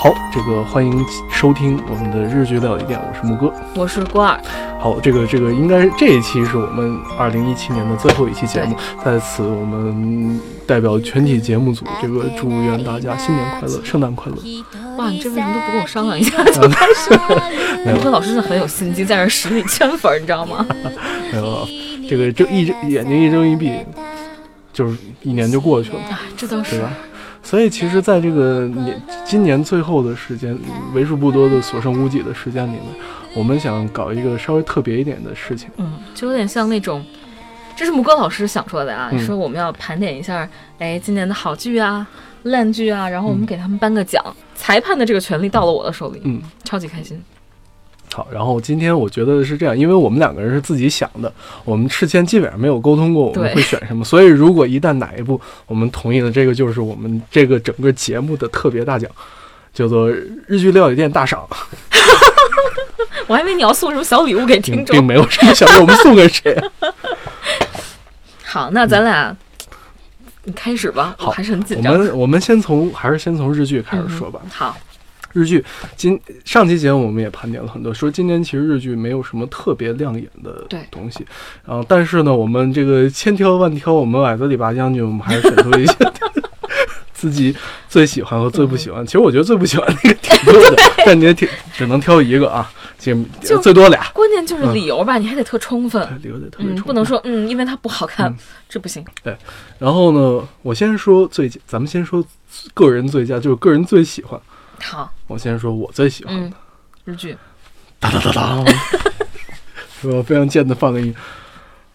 [0.00, 4.40] 好，这个欢迎收听我们的日剧料理店，我是木哥，我是郭二。
[4.78, 14.38] 好，这个这个应该这一期是我们二零一七年的最后一期节目，在此我们代表全体节目组，这个祝愿大家新年快乐，圣诞快乐。
[14.98, 17.10] 哇，你这为什么都不跟我商量一下 就开始？
[17.84, 20.64] 木哥老师是很有心机，在这实力圈粉，你知道吗？
[21.32, 21.66] 没有，
[22.08, 23.72] 这个睁一睁眼睛一睁一闭，
[24.72, 25.98] 就是一年就过去了。
[26.08, 26.84] 啊，这倒是。
[27.48, 30.54] 所以，其实，在这个年今年最后的时间，
[30.92, 32.82] 为数不多的所剩无几的时间里面，
[33.34, 35.70] 我们想搞一个稍微特别一点的事情。
[35.78, 37.02] 嗯，就有点像那种，
[37.74, 40.46] 这是木哥老师想出来的啊，说我们要盘点一下，
[40.78, 42.06] 哎，今年的好剧啊、
[42.42, 44.22] 烂剧啊，然后我们给他们颁个奖。
[44.54, 47.18] 裁判的这个权利到了我的手里，嗯，超级开心。
[48.18, 51.32] 好，然后今天我觉得是这样，因为我们两个人是自己想的，
[51.64, 59.08] 我们事先基本上没有沟通过我们会选什么，所以如果一旦哪一部我们同意了，这个就是我们这个整个节目的特别大奖，
[59.72, 61.46] 叫做日剧料理店大赏。
[63.28, 66.60] 我还以为你要送什么小礼物给听众，并没有什么小礼物，我们送给谁？
[68.42, 69.36] 好，那咱俩
[70.42, 71.92] 你开始吧，好，还是很紧张。
[71.92, 74.40] 我们我们先从还是先从日剧开始说吧。
[74.50, 74.76] 好。
[75.32, 75.64] 日剧
[75.96, 81.26] 今上期节目我们也盘点了很多，说今年其实日剧没有什么特别亮眼的东西，
[81.64, 85.94] 然后但是呢，我们这个千挑万挑，我们矮子里拔将军，我们还是选出了一些
[87.12, 87.54] 自己
[87.88, 89.04] 最喜欢和最不喜欢。
[89.04, 92.70] 其实我觉得最不喜欢那个挺多的， 但你也挺只能挑一个啊，
[93.42, 94.08] 就最多俩。
[94.14, 98.32] 关键就是理由吧，你还得特充分，理由得特别充分，不能说嗯，因为它不好看，
[98.68, 99.04] 这不行。
[99.22, 99.36] 对，
[99.80, 102.24] 然后呢，我先说最，咱们先说
[102.72, 104.40] 个人最佳，就是个人最喜欢。
[104.80, 106.56] 好，我先说我最喜欢的
[107.04, 107.36] 日剧，
[107.98, 108.64] 哒哒哒哒，
[110.00, 110.22] 是吧？
[110.22, 111.14] 非常贱的放个音。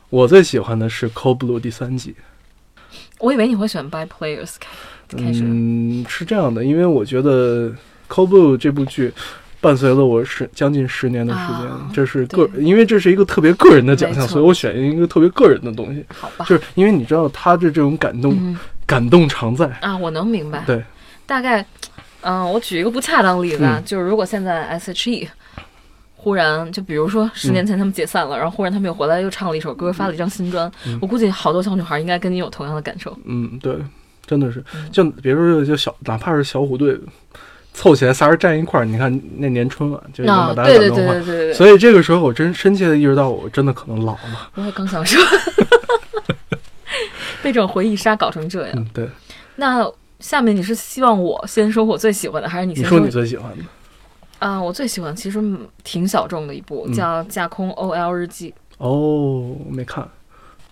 [0.09, 2.15] 我最喜欢的是《Cold Blue》第三季。
[3.19, 4.45] 我以为你会选《By Players》
[5.17, 5.41] 开始。
[5.43, 7.69] 嗯，是这样的，因为我觉得
[8.09, 9.11] 《Cold Blue》这部剧
[9.61, 16.05] 伴随了我十将近十年的时间，这是个，因为这是一个特别个人的奖项，所以我选一个特别个人的东西。
[16.13, 20.63] 好吧，就是因为你知道他的这种感动，感动常在啊，我能明白。
[20.67, 20.83] 对，
[21.25, 21.65] 大概。
[22.23, 25.29] 嗯，我举一个不恰当例子啊，就是如果现在 S.H.E
[26.15, 33.13] 忽然就比如说十年前他们解散了，然后忽然他们又回来又唱了一首歌，发了一张新专，我估计好多小女孩应该跟你有同样的感受。
[33.25, 33.75] 嗯，对，
[34.25, 36.97] 真的是，就别说就小，哪怕是小虎队
[37.73, 41.53] 凑起来仨人站一块儿，你看那年春晚就能把大家感动坏。
[41.53, 44.49] 所以这个时候我真深切的意识到，我真的可能老了。
[44.55, 45.21] 我也刚想说，
[47.43, 48.87] 被这种回忆杀搞成这样。
[48.93, 49.09] 对，
[49.57, 49.85] 那。
[50.23, 53.63] 下面你是希望我先说我最喜欢的，还是你先说你最喜欢的？
[54.39, 55.43] 啊，我最喜欢其实
[55.83, 58.49] 挺小众的一部，叫《架空 OL 日记》。
[58.77, 60.07] 哦，没看。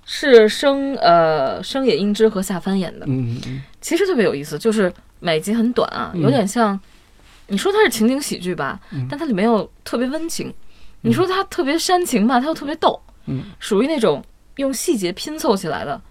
[0.05, 3.05] 是生呃生野英之和夏帆演的。
[3.07, 3.61] 嗯嗯嗯。
[3.81, 6.79] 其实特别有意思，就是每集很短啊，有点像
[7.47, 8.79] 你说它是情景喜剧吧，
[9.09, 10.53] 但它里面又特别温情。
[11.01, 12.97] 你说它特别煽情吧，它又特别逗。
[13.25, 13.43] 嗯。
[13.59, 14.23] 属于那种
[14.55, 16.01] 用细节拼凑起来的。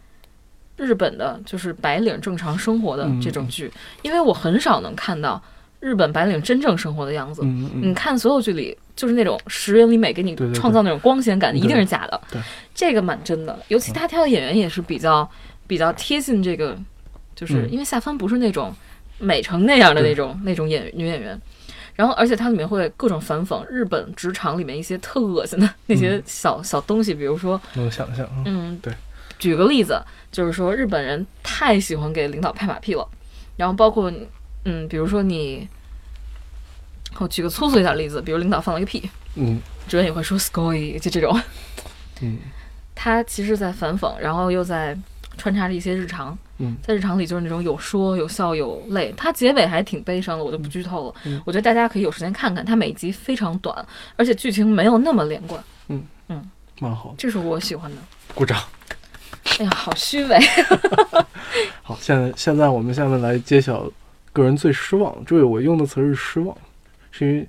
[0.80, 3.70] 日本的就是白领正常生活的这种剧，
[4.00, 5.40] 因为我很少能看到
[5.78, 7.42] 日本白领真正生活的样子。
[7.44, 12.18] 你看所有剧里，就是那种石原里美给你创造那种光鲜感，一定是假的。
[12.74, 15.30] 这个蛮真的，尤其他挑的演员也是比较
[15.66, 16.74] 比较贴近这个，
[17.36, 18.74] 就是因为夏帆不是那种
[19.18, 21.38] 美成那样的那种那种演女演员，
[21.94, 28.90] 然后而且它里面会各种反讽日本职场里面一些特恶心的 那些小小东西，比如说能想象，嗯，对。
[29.40, 33.04] 举个例子，就是说日本人太喜欢给领导拍马屁了，
[33.56, 34.12] 然后包括，
[34.64, 35.66] 嗯，比如说你，
[37.18, 41.40] 我举个粗俗一点例子，比如领导放了一个屁，嗯，主任也会说 s c o y 就这种，
[42.20, 42.38] 嗯，
[42.94, 44.96] 他其实在反讽，然后又在
[45.36, 53.84] 穿插着一些日常，嗯，在日常里就是那种有说有笑有泪，他结尾还挺悲伤的，我就不剧透了，我觉得大家可以有时间看看，它每集非常短，
[54.16, 56.04] 而且剧情没有那么连贯，嗯。
[56.32, 56.48] 嗯，
[56.78, 57.96] 蛮好，这是我喜欢的，
[58.36, 58.56] 鼓掌。
[59.58, 60.38] 哎呀，好虚伪！
[61.82, 63.90] 好，现在现在我们下面来揭晓
[64.32, 65.14] 个人最失望。
[65.24, 66.56] 注意我用的词是失望，
[67.10, 67.48] 是因为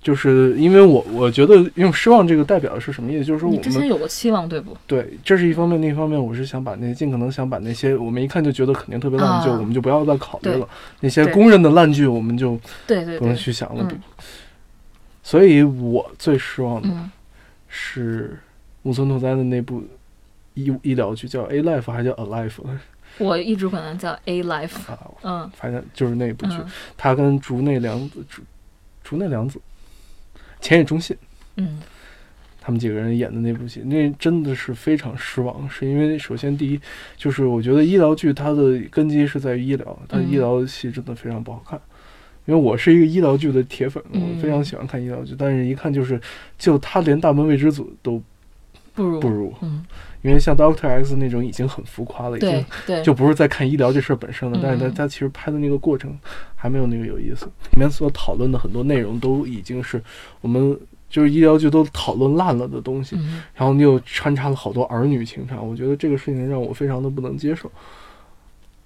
[0.00, 3.24] 就是因为我我觉得用失望这个代表的是什么意思？
[3.24, 4.76] 就是说我们之前有过期望，对不？
[4.86, 5.80] 对，这是一方面。
[5.80, 10.68] 另一方面，我是想把那尽可能想把那些我们一看就觉得肯定特别烂的，剧我们就不要再考虑了。
[11.00, 13.86] 那些公认的烂剧，我们就对对不能去想了。
[15.22, 16.88] 所以我最失望的
[17.66, 18.38] 是
[18.82, 19.82] 木村拓哉的那部。
[20.54, 22.50] 医医疗剧叫《A Life》还是叫《Alive》？
[23.18, 26.56] 我一直管它叫《A Life》啊，嗯，反正就是那部剧，
[26.96, 28.42] 他跟竹内良子、竹
[29.04, 29.60] 竹内良子、
[30.60, 31.16] 前野忠信，
[31.56, 31.80] 嗯，
[32.60, 35.68] 他们几个人演的那部戏，那真的是非常失望。
[35.70, 36.80] 是因为首先第一，
[37.16, 41.80] 就是我觉得医疗剧它的根基是在于医疗，它医疗戏真的非常不好看。
[42.46, 46.20] 因为我是一个医疗剧的铁粉，我非常喜欢看医疗剧，但是一看就是，
[46.58, 48.22] 就他连大门未知组都
[48.92, 49.20] 不如。
[49.20, 49.82] 不如，嗯，
[50.24, 52.66] 因为像 Doctor X 那种已经很浮夸了，已经，
[53.02, 56.18] 就不是在看医疗这事儿本身了，但是他他其实拍的那个过程
[56.56, 60.02] 还没有那个有意思，里面所讨论的很多内容都已经是
[60.40, 60.76] 我们
[61.10, 63.16] 就是医疗剧都讨论烂了的东西，
[63.54, 67.70] 然后你又穿插了好多儿女情长，我觉得这个事情让我非常的不能接受。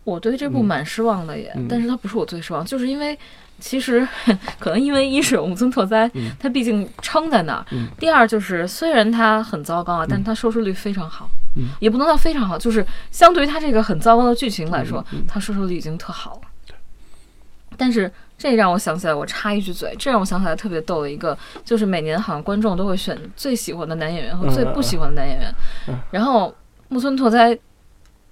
[0.08, 3.16] 我对这部蛮失望的也，但是它不是我最失望，就是因为
[3.60, 4.06] 其实
[4.58, 7.64] 可能因为一是木村拓哉，他毕竟撑在那儿；
[7.98, 11.28] 第二就是虽然他很糟糕啊，但是他收视率非常好，
[11.80, 16.40] 也不能叫非常好，就是相对于他这个很糟糕的剧情来说，他收视率已经特好了。
[17.76, 25.54] 但是这让我想起来，我插一句嘴，这让我想起来特别逗的一个，就是每年好像观众都会选最喜欢的男演员和最不喜欢的男演员，
[26.10, 26.54] 然后
[26.88, 27.58] 木村拓哉。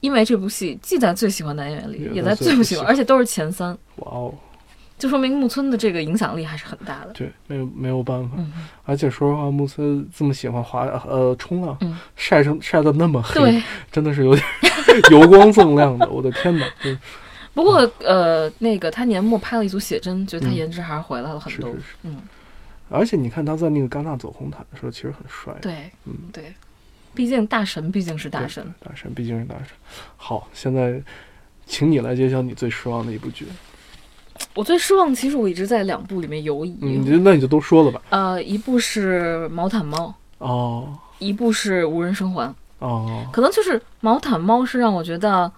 [0.06, 3.76] 因为这部戏既在最喜欢男演员里，也在最不喜欢，而且都是前三。
[3.96, 4.34] 哇哦！
[4.96, 7.10] 就说明木村的这个影响力还是很大的。
[7.12, 8.36] 对，没有没有办法。
[8.84, 11.76] 而且说实话，木村这么喜欢滑呃冲浪，
[12.14, 13.60] 晒成晒的那么黑，
[13.90, 14.46] 真的是有点
[15.10, 16.08] 油光锃亮的。
[16.08, 16.64] 我的天哪！
[17.52, 21.74] 不过呃，那个他年末拍了一组写真，觉得他颜值还是回来了很多。
[22.04, 22.16] 嗯。
[22.88, 25.52] 而且你看他在那个戛纳走红毯的时候，其实很帅。
[25.60, 26.54] 对，嗯，对。
[27.16, 29.68] 毕竟大神毕竟是大神，大神毕竟是大神。
[30.16, 31.02] 好，现在，
[31.64, 33.46] 请你来揭晓你最失望的一部剧。
[34.54, 36.76] 我最失望，其实我一直在两部里面游移。
[36.82, 38.02] 你就那你就都说了吧。
[38.10, 40.14] 呃，一部是《毛毯猫》
[40.46, 42.48] 哦，一部是《无人生还》
[42.80, 43.26] 哦。
[43.32, 45.50] 可能就是《毛毯猫》是让我觉得，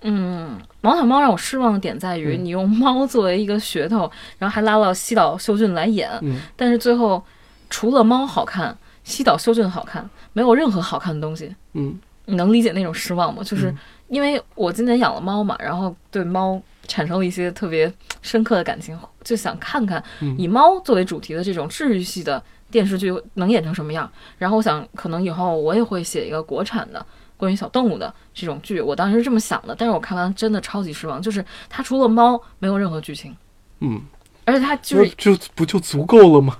[0.00, 6.10] 嗯，《毛毯猫》让我失望的点在于，你用猫作为一个噱头，然后还拉了西岛秀俊来演，
[6.56, 7.22] 但是最后
[7.68, 8.76] 除了猫好看。
[9.04, 11.54] 西岛秀俊好看，没有任何好看的东西。
[11.72, 13.42] 嗯，你能理解那种失望吗？
[13.42, 13.74] 就是
[14.08, 17.90] 因为我今年养了猫嘛，然后对猫产生了一些特别
[18.20, 20.02] 深刻的感情，就想看看
[20.36, 24.10] 以猫作为主题的这种治愈系的电视剧能演成什么样。
[24.36, 27.04] 然后我想，可能以后我也会写一个国产的
[27.36, 28.80] 关于小动物的这种剧。
[28.80, 33.34] 我当时是这么想的，但是我看完真的超级失望，就是它除了猫没有任何剧情。
[33.80, 34.00] 嗯，
[34.44, 36.58] 而且它就是就不就足够了吗？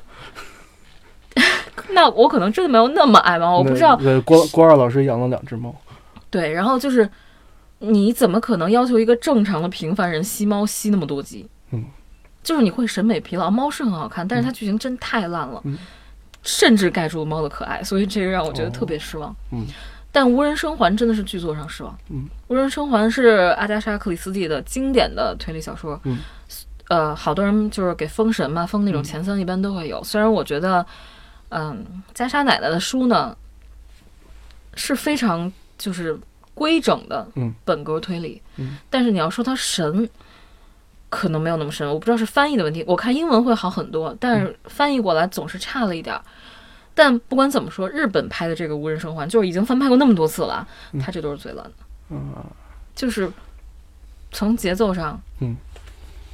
[1.91, 3.99] 那我可能真的没有那么爱猫，我不知道。
[4.25, 5.75] 郭郭二老师养了两只猫。
[6.31, 7.09] 对，然后就是，
[7.79, 11.49] 你怎么可能要求一个正常的平凡人吸猫吸那么多集？
[11.71, 11.85] 嗯，
[12.43, 13.49] 就是你会审美疲劳。
[13.49, 15.63] 猫是很好看，但是它剧情真太烂了，
[16.43, 19.35] 甚至盖住了猫的可爱，所以这个让我觉得特别失望。
[19.53, 19.65] 嗯，
[20.11, 21.97] 但《无人生还》真的是剧作上失望。
[22.11, 26.01] 嗯，《无人生还》是阿加莎·克里斯蒂的经典的推理小说。
[26.03, 26.19] 嗯，
[26.89, 30.03] 呃，好多人就是给封神嘛，封那种前三一般都会有。
[30.03, 30.85] 虽然我觉得。
[31.57, 33.37] 嗯，加沙奶奶的书呢
[34.75, 36.19] 是非常就是
[36.53, 37.25] 规整的，
[37.65, 38.43] 本格推理。
[38.57, 40.09] 嗯，但是你要说它神，
[41.09, 41.89] 可能没有那么神。
[41.89, 46.21] 我不知道是翻译的问题，我看英文会好很多，但是翻译过来总是差了一点儿。
[46.93, 50.67] 但不管怎么说，日本拍的这个《无人生还》就是已经翻拍过那么多次了，
[51.01, 51.73] 它这都是最烂的。
[52.11, 52.35] 嗯，
[52.97, 53.31] 就是
[54.33, 55.57] 从节奏上，嗯，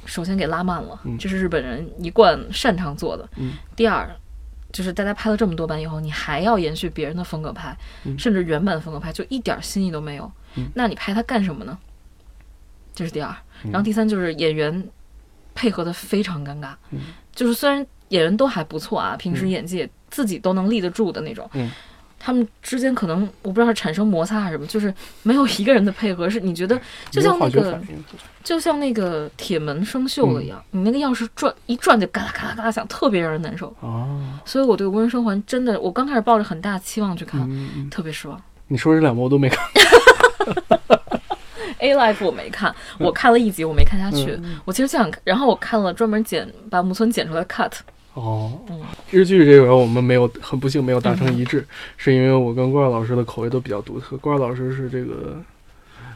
[0.05, 3.29] 首先给拉慢了，这是日本人一贯擅长做的。
[3.37, 4.09] 嗯，第二。
[4.71, 7.75] 就是大家拍了这么多版以后，你还要延续别人的风格拍，
[8.17, 10.31] 甚至原版的风格拍，就一点新意都没有。
[10.73, 11.77] 那你拍它干什么呢？
[12.93, 13.35] 这是第二。
[13.63, 14.89] 然后第三就是演员
[15.53, 16.73] 配合的非常尴尬。
[17.33, 21.49] 就是虽然演员都还不错啊，平时演技自己都能立得住的那种。
[22.23, 27.81] 他们之间可能我不知道是产生摩擦还是什么，就是没有一个人的配合是你觉得就像那个
[28.43, 33.75] 就像那个铁门生锈了一样，你那个钥匙转一转就嘎啦嘎啦嘎啦响，特别让人难受。
[33.79, 37.49] 哦，所以我对《无人生还》真的，我刚开始抱着很大期望去看，
[37.89, 38.39] 特别失望。
[38.67, 39.65] 你说这两部我都没看，
[41.79, 44.39] 《A Life》我没看，我看了一集我没看下去。
[44.63, 47.71] 我其实想，然后我看了专门剪把木村剪出来 cut。
[48.13, 48.59] 哦，
[49.09, 51.65] 日剧这个我们没有，很不幸没有达成一致，
[51.95, 54.17] 是因为我跟郭二老师的口味都比较独特。
[54.17, 55.41] 郭二老师是这个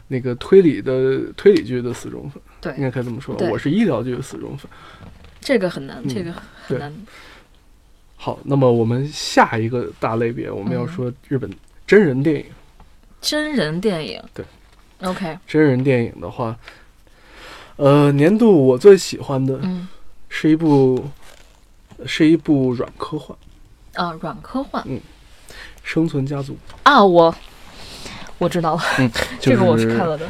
[0.08, 3.34] 那个推理的推理剧的死忠粉，对，应该可以这么说。
[3.50, 4.70] 我是医疗剧的死忠粉，
[5.40, 6.34] 这个很难，这个
[6.66, 6.92] 很难。
[8.16, 11.50] 好，那么我们下一个大类别，我们要说日本
[11.86, 12.44] 真人电影。
[13.22, 14.44] 真人电影，对
[15.00, 15.38] ，OK。
[15.46, 16.54] 真人电影的话，
[17.76, 19.58] 呃，年度我最喜欢的
[20.28, 21.02] 是一部。
[22.04, 23.36] 是一部软科幻，
[23.94, 25.00] 啊，软科幻，嗯，
[25.82, 26.56] 生存家族。
[26.82, 27.34] 啊，我
[28.38, 29.10] 我知道了，嗯，
[29.40, 30.28] 这个我是看了的，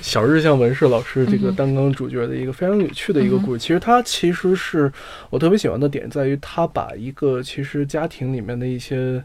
[0.00, 3.58] 小日向文世老师这个担纲主角的一个非常有趣的一个故事。
[3.58, 4.92] 其实他其实是
[5.30, 9.22] 我特别喜欢的点，在于他把一个其实家庭里面的一些。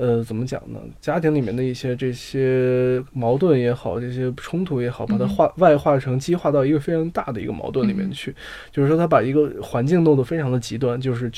[0.00, 0.80] 呃，怎么讲呢？
[0.98, 8.34] 家庭里面的一些这些矛盾也好，这些冲突也好，把它化外化成激化到一个非常大的一个矛盾里面去。
[8.72, 11.30] 就是说，他把一个环境弄得非常的极端，就是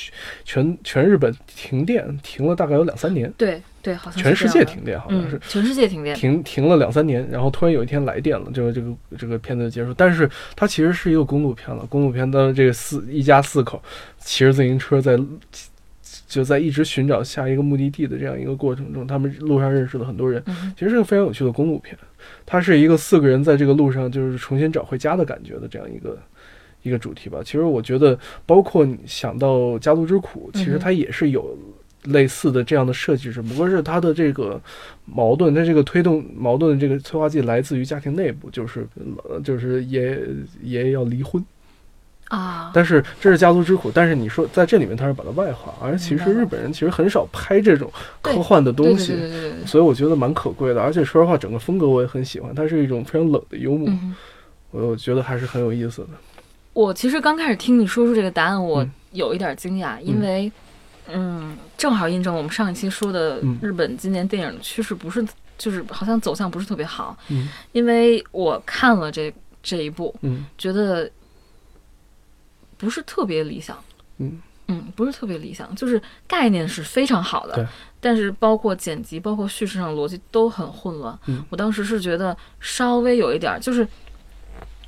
[0.45, 3.33] 全全日本停电停了大概有两三年。
[3.37, 9.93] 对对，好像全世界停电，好像是全世界停电，停停了两三年，然后突然有一天来电了，就是这个这个片子就结束。
[9.95, 13.83] 但是它其实是一个公路片了，公路片的这个四一家四口
[14.19, 15.19] 骑着自行车在。
[16.27, 20.43] 就在一直寻找下一个目的地的这样一个过程中，他们路上认识了很多人。
[20.77, 21.97] 其实是个非常有趣的公路片，
[22.45, 26.19] 它是一个四个人在这个路上就是重新找回家的感觉的这样一个
[26.83, 27.41] 一个主题吧。
[27.45, 31.57] 其实我觉得，包括你想到《家族之苦》，其实它也是有
[32.05, 34.61] 类似的这样的设计，只不过是它的这个
[35.05, 38.87] 矛盾，它这个推动矛盾的这个催化剂来自于家庭内部，就是
[39.45, 40.19] 就是爷
[40.63, 41.45] 爷爷要离婚。
[42.33, 42.71] 啊！
[42.73, 43.91] 但是这是家族之苦。
[43.93, 49.15] 但是你说在这里面，他是把它外化，而其实日本人其实很少拍这种科幻的东西，
[49.67, 50.81] 所以我觉得蛮可贵的。
[50.81, 53.93] 而且说实话，整个风格我也很喜欢，它是一种非常冷的幽默，
[54.71, 56.09] 我觉得还是很有意思的。
[56.73, 60.51] 我其实刚开始听你说出这个答案，我有一点惊讶，因为
[61.13, 65.23] 嗯，正好印证我们上一期说的日本今年电影的趋势不是，
[65.59, 67.15] 就是好像走向不是特别好。
[67.29, 69.31] 嗯，因为我看了这
[69.63, 71.11] 这一部，嗯，觉得。
[72.83, 73.79] 不是特别理想，
[74.19, 77.69] 嗯嗯，不是特别理想，就是概念是非常好的，
[78.01, 81.17] 但是包括剪辑、包括叙事上逻辑都很混乱。
[81.49, 83.87] 我当时是觉得稍微有一点，就是。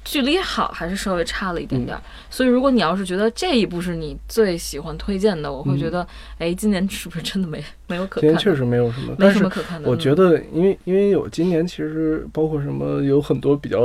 [0.05, 6.07] 距离好还是稍微差了一点点，所以如果你要是觉得这一部是你最喜欢推荐的，我会觉得，
[6.39, 8.23] 哎，今年是不是真的没没有可看？
[8.23, 9.89] 今年确实没有什么，没什么可看的。
[9.89, 13.81] 我觉得，因为因为有今年其实包括什么，有很多比较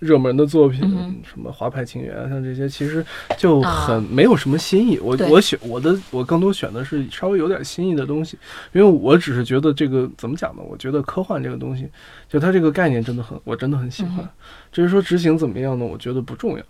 [0.00, 0.80] 热门的作品，
[1.24, 3.04] 什么《华派情缘》像这些，其实
[3.38, 4.98] 就很没有什么新意。
[4.98, 8.36] 我我选我的我更多选的是稍微有点新意的东西，
[8.72, 10.62] 因为我只是觉得这个怎么讲呢？
[10.68, 11.88] 我觉得科幻这个东西，
[12.28, 14.28] 就它这个概念真的很，我真的很喜欢。
[14.72, 15.84] 至于说执行怎么样呢？
[15.84, 16.64] 我觉得不重要。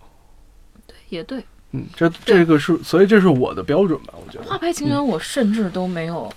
[0.85, 1.43] 对，也对。
[1.71, 4.13] 嗯，这这个是，所以这是我的标准吧？
[4.13, 4.45] 我觉得。
[4.45, 6.31] 花牌情缘，我甚至都没有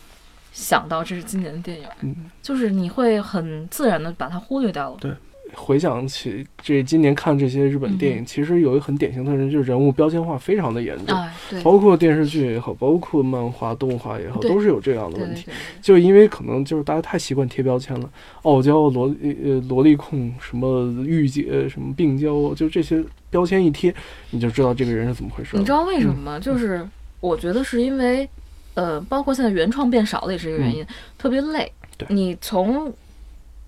[0.52, 1.86] 想到这是今年的电影。
[2.00, 4.96] 嗯，就是你会很自然的把它忽略掉了。
[4.98, 5.12] 对。
[5.58, 11.18] 回想起这今年看这些日本电影，其实有一个很典型特征，就是人物标签化非常的严重。
[11.50, 15.46] 对，包括电视剧也好，包括漫画、动画也好，都是有这样的问题。
[15.80, 18.08] 就因为可能就是大家太习惯贴标签了，
[18.42, 23.92] 傲娇、萝呃萝莉控、什么御姐、什么病娇，就这些标签一贴，
[24.30, 25.56] 你就知道这个人是怎么回事。
[25.56, 26.38] 你知道为什么吗？
[26.38, 26.86] 就是
[27.20, 28.28] 我觉得是因为，
[28.74, 30.86] 呃，包括现在原创变少了也是一个原因，
[31.16, 31.72] 特别累。
[32.08, 32.92] 你从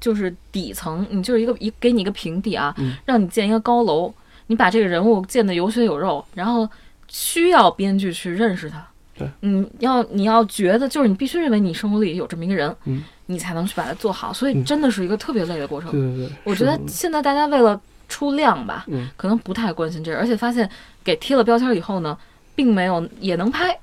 [0.01, 2.75] 就是底层，你就是一个一给你一个平地啊，
[3.05, 4.13] 让你建一个高楼，
[4.47, 6.69] 你把这个人物建的有血有肉，然后
[7.09, 8.87] 需要编剧去认识他。
[9.17, 14.33] 对，你要你要觉得就是你必须认为你生活里有这么一个人，嗯，你才能去把它做好。
[14.33, 15.91] 所以真的是一个特别累的过程。
[15.91, 20.71] 对对对，我觉得现在大家为了出量吧，嗯，可能不太关心这个，而且发现
[21.03, 22.17] 给贴了标签以后呢，
[22.55, 23.77] 并没有也能拍。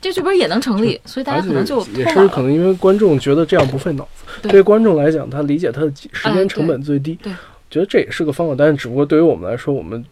[0.00, 4.48] 这剧本也能成立，所以大家可能就也是可能因为观众觉得这样不费脑子。
[4.48, 7.14] 对观众来讲，他理解他的时间成本最低。
[7.22, 7.32] 对，
[7.70, 10.02] 觉得这也是个方法，但是只不过对于我们来说，我们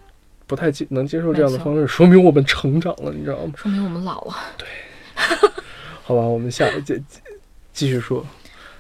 [0.47, 3.53] 不太接能接受这样的方式，说明我们成长了，你知道吗？
[3.57, 4.35] 说明我们老了。
[4.59, 4.67] 对，
[6.05, 7.03] 好吧，我们下继
[7.73, 8.25] 继续说。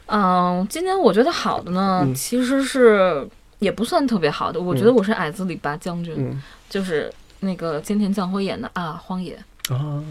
[0.06, 3.26] 嗯，今天我觉得好的呢，其实是
[3.58, 4.60] 也不算特别好的。
[4.60, 6.38] 我觉得我是矮子里拔将军，
[6.68, 7.10] 就是
[7.40, 9.38] 那个菅田将晖演的啊，荒野
[9.70, 10.02] 啊。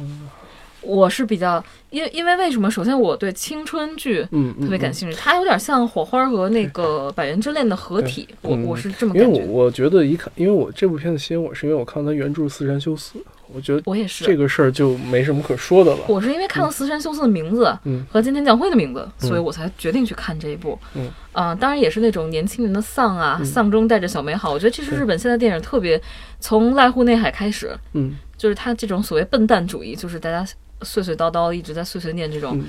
[0.87, 2.71] 我是比较，因为因为为什么？
[2.71, 4.23] 首先，我对青春剧
[4.59, 8.27] 特别感兴趣，它有点像《火花》和那个《百元之恋》的合体。
[8.41, 9.27] 我我是这么感觉。
[9.27, 13.19] 因为我我觉得一看，因为我这部片子吸引我，是因为我看它原著《四山修斯》，
[13.53, 15.99] 我觉得我也是这个事儿就没什么可说的了。
[16.07, 17.77] 我是因为看了四山修斯的名字
[18.09, 20.77] 和今天将晖的名字，所以我才决定去看这一部。
[20.95, 24.51] 嗯啊，当然也是那种年轻人的丧啊，丧中带着小美好。
[24.51, 26.01] 我觉得这是日本现在电影特别
[26.39, 30.45] 从濑户内海开始，嗯，就是他这种所谓笨蛋主义，就是大家。
[30.81, 32.63] 碎碎叨叨一直在碎碎念，这种，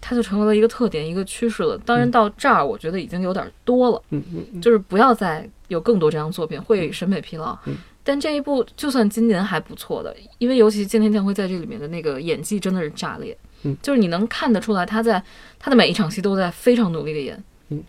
[0.00, 1.78] 它就成为了一个特点，一个趋势了。
[1.78, 7.58] 当然到这儿，我觉得已经有点多了，嗯嗯，就是不要再有更多这样作品，会审美疲劳。
[8.02, 15.22] 但这一部就算今年还不错的，因为尤其今天将会在这里面的那个演技真的是炸裂，嗯，就是你能看得出来他在
[15.58, 17.82] 他的每一场戏都在非常努力的演，嗯，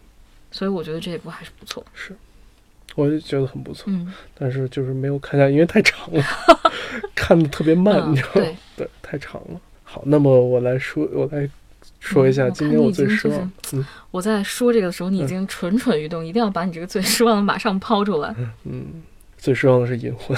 [0.51, 1.86] 所以我觉得这一部还是不错。
[1.93, 2.15] 是。
[2.94, 6.24] 我就觉得很不错，嗯，但是就是没有看下，因为太长了，
[7.15, 8.48] 看的特别慢，你知道吗？
[8.77, 9.60] 对，太长了。
[9.84, 11.50] 好，那么我来说，我来
[12.00, 13.51] 说一下今天我最失望。
[13.74, 18.34] 嗯，我在说这个的时候，你已经蠢蠢欲动，一定要把你这个最失望的马上抛出来。
[18.63, 19.04] 嗯，
[19.38, 20.38] 最失望的是《银魂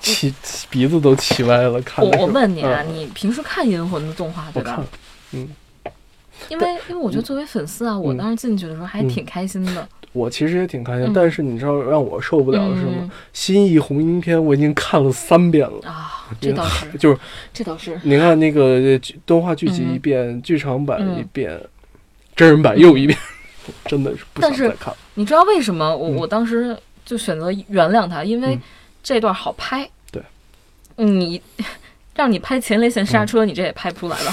[0.00, 0.32] 气
[0.70, 1.80] 鼻子都气歪了。
[1.82, 4.84] 看我我问你啊，你平时看《银魂》的动画对吧？
[5.32, 5.48] 嗯，
[6.50, 9.88] 因为因为我觉得作为粉丝啊，我当时进去的时候还挺开心的。
[10.12, 13.10] 我其实也挺开心，但是你知道让我受不了的是什么？
[13.32, 16.28] 新义红樱篇我已经看了三遍了啊！
[16.40, 17.18] 这倒是， 就是
[17.52, 17.96] 这倒是。
[18.02, 21.60] 你看那个动画剧集一遍，剧场版一遍，
[22.34, 23.16] 真人版又一遍，
[23.86, 24.92] 真的是不想再看。
[25.14, 28.24] 你知道为什么我我当时就选择原谅他？
[28.24, 28.58] 因为
[29.04, 29.88] 这段好拍。
[30.10, 30.20] 对，
[30.96, 31.40] 你
[32.16, 34.32] 让你拍前列腺刹车，你这也拍不出来了。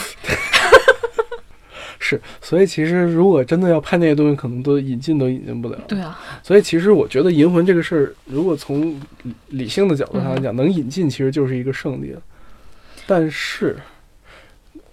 [2.00, 5.78] 是，所以其实如果真的要拍那些东西，可能都引进都引进不了。
[5.88, 9.00] 对啊，所以其实我觉得《银魂》这个事儿，如果从
[9.50, 12.22] 理性的角度上来讲，能引进其实就是一个胜利了。
[13.06, 13.78] 但是，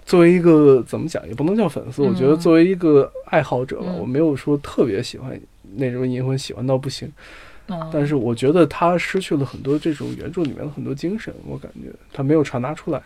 [0.06, 5.38] 作为一个怎么讲，也不能叫粉丝，我觉得作为一个爱好者吧，我没有说特别喜欢
[5.76, 7.10] 那种《银魂》，喜欢到不行。
[7.90, 13.02] 但是我觉得他失去了很多这种原著里面的很多精神，我感觉他没有传达出来。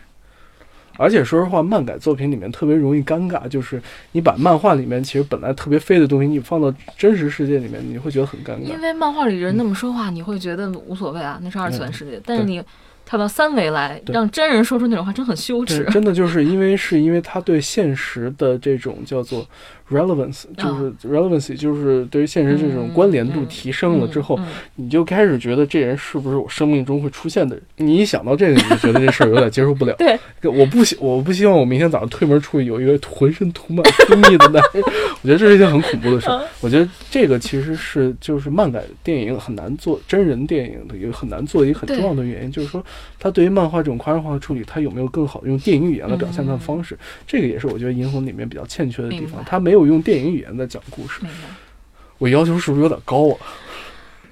[0.99, 8.59] 而且说实话，漫改作品里面特别容易尴尬，就是你把漫画里面其实本来特别飞的东西，你放到真实世界里面，你会觉得很尴尬。
[8.59, 12.21] 因为漫画里人那么说话，你会觉得无所谓啊，那是二次元世界。
[12.25, 12.61] 但是你。
[13.05, 15.83] 跳到三维来，让真人说出那种话，真很羞耻。
[15.85, 19.43] 真的就是因为是因为他对现实的这种叫做
[19.89, 24.39] relevance，就是 relevancy，就是对于现实这种关联度提升了之后，
[24.75, 27.63] 你就开始觉得这人是不是我生命中会出现的人？
[27.77, 29.95] 你一想到这个，你就觉得这事儿有点接受不了。
[29.99, 30.17] 对，
[30.49, 34.83] 我不希我不希望我明天早上推门出去有一个浑身涂满蜂蜜的男人，
[35.21, 36.27] 我觉得这是一件很恐怖的事。
[36.61, 42.83] 我觉得这个其实是就是漫改电影很难做，真人电影的一个很难做一个很重要的原因，就是说。
[43.21, 46.97] 他对于漫画这种夸张化的处理，他有没有更好的用电影语言来表现他的方式？
[47.27, 49.43] 这个也是我觉得《银魂》里面比较欠缺的地方。
[49.45, 51.21] 他没有用电影语言在讲故事。
[52.17, 53.37] 我要求是不是有点高啊？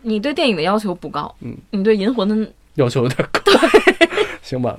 [0.01, 3.41] 你对电影的要求不高，嗯，你对《银魂》的要求有点高。
[4.41, 4.77] 行吧，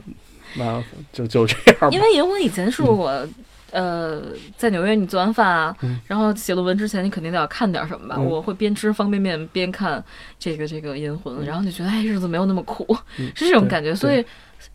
[0.56, 0.82] 那
[1.12, 1.88] 就就这样吧。
[1.90, 3.26] 因为《银魂》以前是我。
[3.70, 4.22] 呃，
[4.56, 8.18] 在纽约你做完饭啊，然后写论文之前你肯定得要看点什么吧？
[8.18, 10.02] 我会边吃方便面边看
[10.38, 12.96] 这个这个《银魂》，然后就觉得哎，日子没有那么苦，
[13.34, 13.94] 是这种感觉。
[13.94, 14.22] 所以《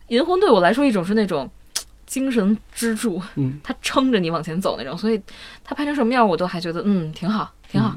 [0.06, 1.50] 银魂》对我来说一种是那种
[2.14, 3.20] 精神支柱，
[3.60, 4.96] 他撑着你往前走那种。
[4.96, 5.20] 所以
[5.64, 7.92] 他拍成什么样，我都还觉得嗯挺好，挺好。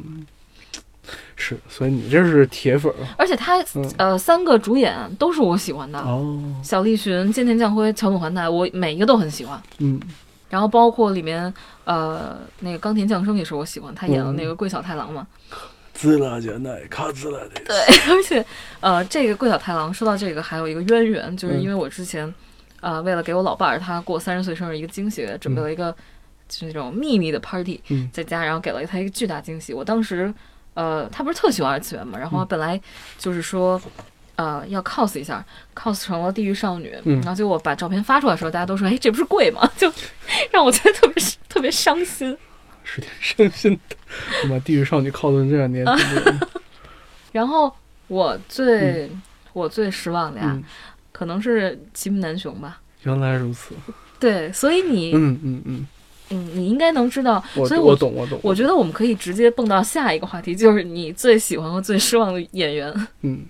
[1.36, 2.92] 是，所以你这是铁粉。
[3.16, 3.64] 而且他
[3.98, 9.62] 呃三个主演都是我喜欢的哦，小栗旬、菅田将晖、桥本环奈，我每一个都很喜欢。
[9.78, 10.02] 嗯。
[10.50, 11.54] 然后包括里面，
[11.84, 15.28] 呃，那个冈田将生也是我喜欢，他演了那个桂小太郎嘛。
[15.94, 17.62] 滋啦简奈卡滋啦的。
[17.66, 17.76] 对，
[18.10, 18.44] 而且，
[18.80, 22.34] 呃，这个桂小太郎说到这个还有一个渊源，就是因为我之前，
[22.82, 25.92] 呃，为了给我老伴儿他过三十岁生日一个惊喜，准备了一个
[26.48, 29.74] 就是那种秘密的 party，在家，然后给了他一个巨大惊喜。
[29.74, 30.34] 我当时，
[30.74, 32.80] 呃，他不是特喜欢二次元嘛，然后本来
[33.18, 33.82] 就是说。
[34.38, 39.68] 呃，要 cos 一下，cos 成了地狱少女，然后就我把照片发出来的时候，大家都说，哎，这不是贵吗？
[39.76, 39.92] 就
[40.52, 42.38] 让我觉得特别特别伤心，
[42.84, 43.96] 是挺伤心的。
[44.44, 45.84] 我把地狱少女 cos 成这两年。
[47.34, 47.76] 然后
[48.10, 49.10] 我最
[49.54, 50.56] 我最失望的呀，
[51.18, 52.80] 可能是吉木南雄吧。
[53.04, 53.74] 原来如此。
[54.20, 55.88] 对，所以你，嗯嗯嗯，
[56.30, 57.44] 嗯，你应该能知道。
[57.54, 58.40] 所以我懂，我懂。
[58.44, 62.94] 我觉得我们可以直接蹦到下一个话题，就是你最喜欢和最失望的演员。
[63.24, 63.46] 嗯。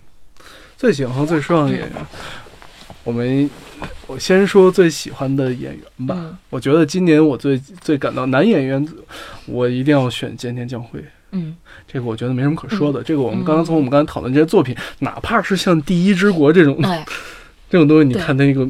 [0.77, 1.91] 最喜欢和最失望的演员，
[3.03, 3.49] 我们
[4.06, 6.38] 我先说最喜欢的演员吧。
[6.51, 8.88] 我觉得今年我最最感到男演员，
[9.47, 11.03] 我一定要选菅田将晖。
[11.32, 11.56] 嗯，
[11.88, 13.01] 这个我觉得没什么可说的。
[13.01, 16.80] 这个我们刚刚从我们刚才讨论这些作品，哪怕是像《第一之国》这种
[17.69, 18.65] 这种东西，你看他那个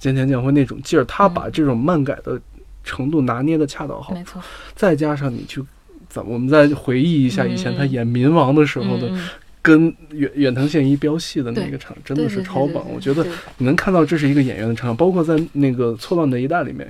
[0.00, 2.40] 菅田将晖那种劲儿，他把这种漫改的
[2.82, 4.14] 程度拿捏的恰到好。
[4.14, 4.42] 没错。
[4.74, 5.62] 再加上你去，
[6.08, 9.10] 咱我们再回忆一下以前他演民王的时候的。
[9.64, 13.24] 跟远远藤宪一飙戏的那个场真的是超棒，我觉得
[13.56, 16.86] 你能看到这是一个演员的成长，包括在那个错乱的一代里面，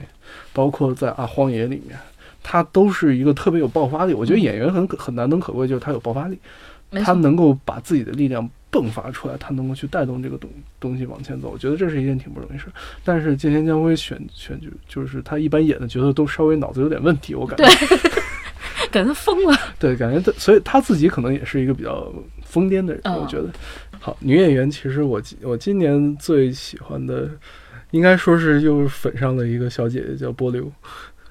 [0.52, 1.96] 包括在啊荒野里面，
[2.42, 4.12] 他都是一个特别有爆发力。
[4.12, 6.36] 我觉得演员很很难能可贵，就是他有爆发力，
[7.04, 11.50] 他能够把自己的力量迸发出来，他能够去带动这个东东西往前走。
[11.50, 12.66] 我觉得这是一件挺不容易事。
[13.04, 17.96] 但是剑田将晖选选就就是他一般演的角色都稍微脑子有点问题，我感觉，
[18.90, 19.56] 感觉疯了。
[19.78, 22.12] 对，感觉他所以他自己可能也是一个比较。
[22.46, 23.50] 疯癫的人，我觉得
[23.98, 24.16] 好。
[24.20, 27.28] 女演员其实我我今年最喜欢的，
[27.90, 30.70] 应该说是又粉上了一个小姐姐，叫波流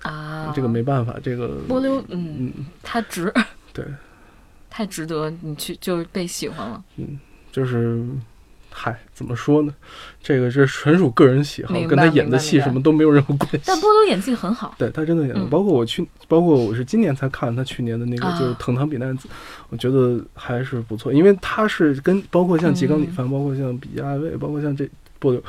[0.02, 0.52] 啊。
[0.54, 2.52] 这个没办法，这个波流，嗯，
[2.82, 3.34] 她值，
[3.72, 3.86] 对，
[4.70, 6.84] 太值得你去就是被喜欢了。
[6.98, 7.18] 嗯，
[7.54, 8.04] 就是
[8.72, 9.72] 嗨，怎么说呢？
[10.20, 13.62] 这个是纯属个人喜好，跟他演的戏什么都没有任何关系。
[13.64, 19.28] 但波多演技很好，对他真的演的，包括我去，包括我是今年才看他去年的那个就是《藤堂比奈子》，
[19.70, 24.90] 我觉得还是不错，因为他是跟包括像吉冈里帆，包括像比嘉爱未，包括像这
[25.20, 25.44] 波多，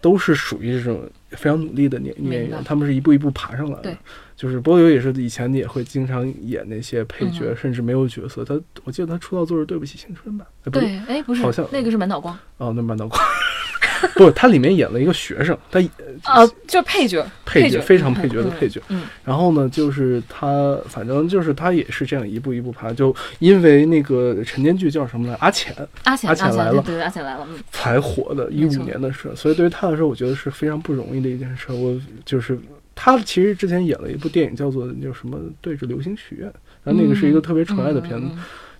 [0.00, 1.02] 都是属于这种
[1.32, 3.96] 非常努力的演演员，他们是一步一步爬上来的。
[4.42, 8.44] 就是波流也是以前也会经常演那些配角，甚至没有角色。
[8.44, 10.44] 他我记得他出道作是《对不起青春》吧？
[10.72, 12.36] 对，哎，不是，好像那个是满岛光。
[12.56, 13.22] 哦，那满岛光。
[14.16, 15.78] 不，他里面演了一个学生，他
[16.24, 18.80] 啊， 就是配角，配角非常配角的配角。
[18.88, 19.04] 嗯。
[19.24, 25.34] 然后呢，就是他，反正就是他也是这样一步一步爬，就因为那个陈年剧叫什么来？
[25.34, 25.72] 阿浅。
[26.02, 29.30] 阿浅，阿浅来了，对，阿浅来了，才火的，一五年的事。
[29.36, 31.72] 所以对于他来说，我觉得是非常不容易的一件事。
[31.72, 32.58] 我就是。
[32.94, 36.48] 他其实之前演了一部电影，叫做叫什么《对着流星许愿》，
[36.84, 38.28] 然后那个是一个特别纯爱的片子，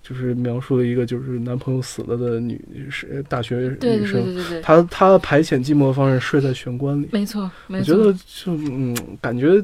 [0.02, 9.62] 就是描述了一个就是男朋友死了的女是大学女生，她她排遣寂寞的方式睡在玄关里，没错，我觉得就嗯，感觉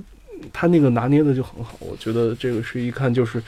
[0.52, 3.42] 他那个拿捏的就很好，我觉得这个是一看就是。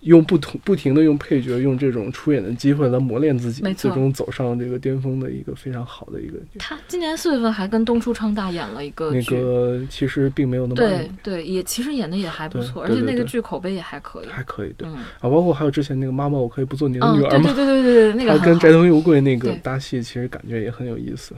[0.00, 6.38] 用不同不停的用配角，用这种出演的机会来磨练自己，最终走上这个巅峰的一个非常好的一个。
[6.58, 17.52] 他今年四月份还跟东出昌大演了一个那个，其实并没有那么对对，也其实演的也还不错，而且那个剧口碑也还可以，还可以对啊，包括还有之前那个妈妈，我可以不做你的女儿吗？
[17.52, 21.34] 对对对对对，那个他跟斋藤优贵那个搭戏，其实感觉也很有意思。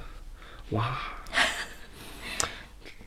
[0.70, 0.98] 哇，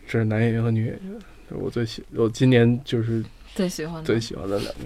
[0.07, 4.79] 这是男演员和女演员，我最喜我今年就是最喜欢最喜欢的两个。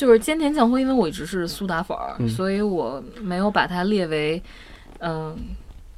[0.00, 4.42] 就是菅田将晖，因为我一直是苏打粉儿，所以我没有把它列为，
[5.00, 5.36] 嗯，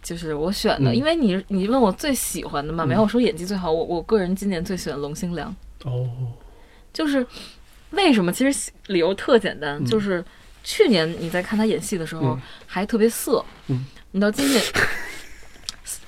[0.02, 0.92] 就是我选的。
[0.92, 3.70] 因为你你问我最喜欢的嘛，没有说演技最好。
[3.70, 5.54] 我我个人今年最喜欢龙星良。
[5.84, 6.10] 哦，
[6.92, 7.24] 就是
[7.92, 8.32] 为什么？
[8.32, 10.24] 其实理由特简单，就是
[10.64, 12.36] 去年你在看他演戏的时候
[12.66, 14.60] 还特别色，嗯，你到今年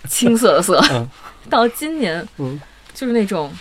[0.08, 0.82] 青涩的色，
[1.48, 2.60] 到今年，嗯，
[2.92, 3.52] 就是那种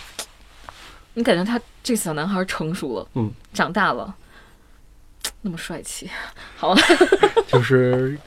[1.14, 4.12] 你感觉他这个小男孩成熟了，嗯，长大了。
[5.46, 6.08] 那么帅气，
[6.56, 6.74] 好，
[7.46, 8.18] 就是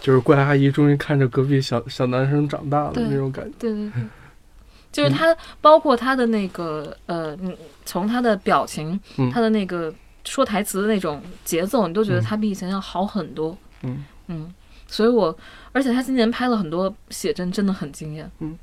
[0.00, 3.52] 就是怪阿姨终于看着隔壁小小男生长大了那种感觉。
[3.58, 4.02] 对对对，
[4.90, 7.36] 就是他，包括他的那个呃，
[7.84, 8.98] 从他的表情，
[9.30, 9.92] 他的那个
[10.24, 13.54] 说台词的那种节奏，你都觉得他比以前要好很多。
[13.82, 14.54] 嗯嗯，
[14.86, 15.36] 所以我
[15.72, 18.30] 而且他今年拍了很多写真，真的很惊艳。
[18.38, 18.56] 嗯，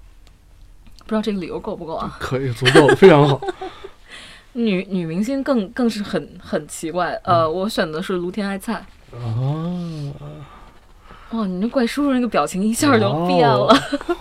[1.03, 2.17] 不知道这个理由够不够啊？
[2.19, 3.39] 可以，足够，非常好。
[4.65, 8.85] 女女明星更更是很很奇怪，呃，我选的是芦田爱菜。
[9.11, 10.13] 哦，
[11.31, 13.73] 哇，你那怪叔叔那个表情一下就变了。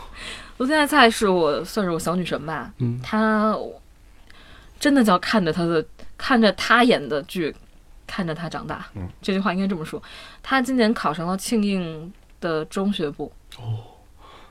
[0.59, 3.57] 芦田爱菜是我算是我小女神吧，嗯，她
[4.81, 5.85] 真的叫看着她的
[6.16, 7.55] 看着她演的剧，
[8.07, 8.87] 看着她长大。
[8.94, 10.03] 嗯，这句话应该这么说。
[10.42, 13.31] 她今年考上了庆应的中学部。
[13.59, 13.79] 哦，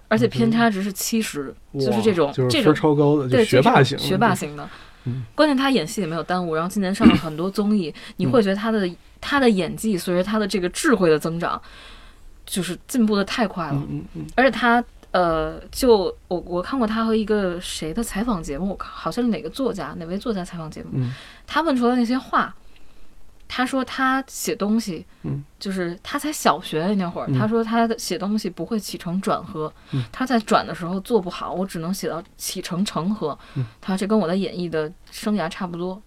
[0.08, 4.70] 而且偏差值是七十，就是这种这种超高的，对学霸型学霸型的。
[5.36, 8.90] 关键他演戏也没有耽误，然后今年上了很多综艺，你会觉得他的
[9.20, 11.62] 他的演技随着他的这个智慧的增长，
[12.46, 13.84] 就是进步的太快了。
[13.90, 21.04] 嗯嗯而且他呃，就我我看过他和一个谁的采访节目，好像是哪个作家哪位作家采访节目，
[21.46, 22.54] 他问出来那些话。
[23.48, 29.74] 他说他写东西，嗯，就是他才小学那会儿，他说他的写东西不会起承转合，
[30.12, 33.38] 他在转的时候做不好，我只能写到起承成合。
[33.80, 36.02] 他说这跟我的演绎的生涯差不多，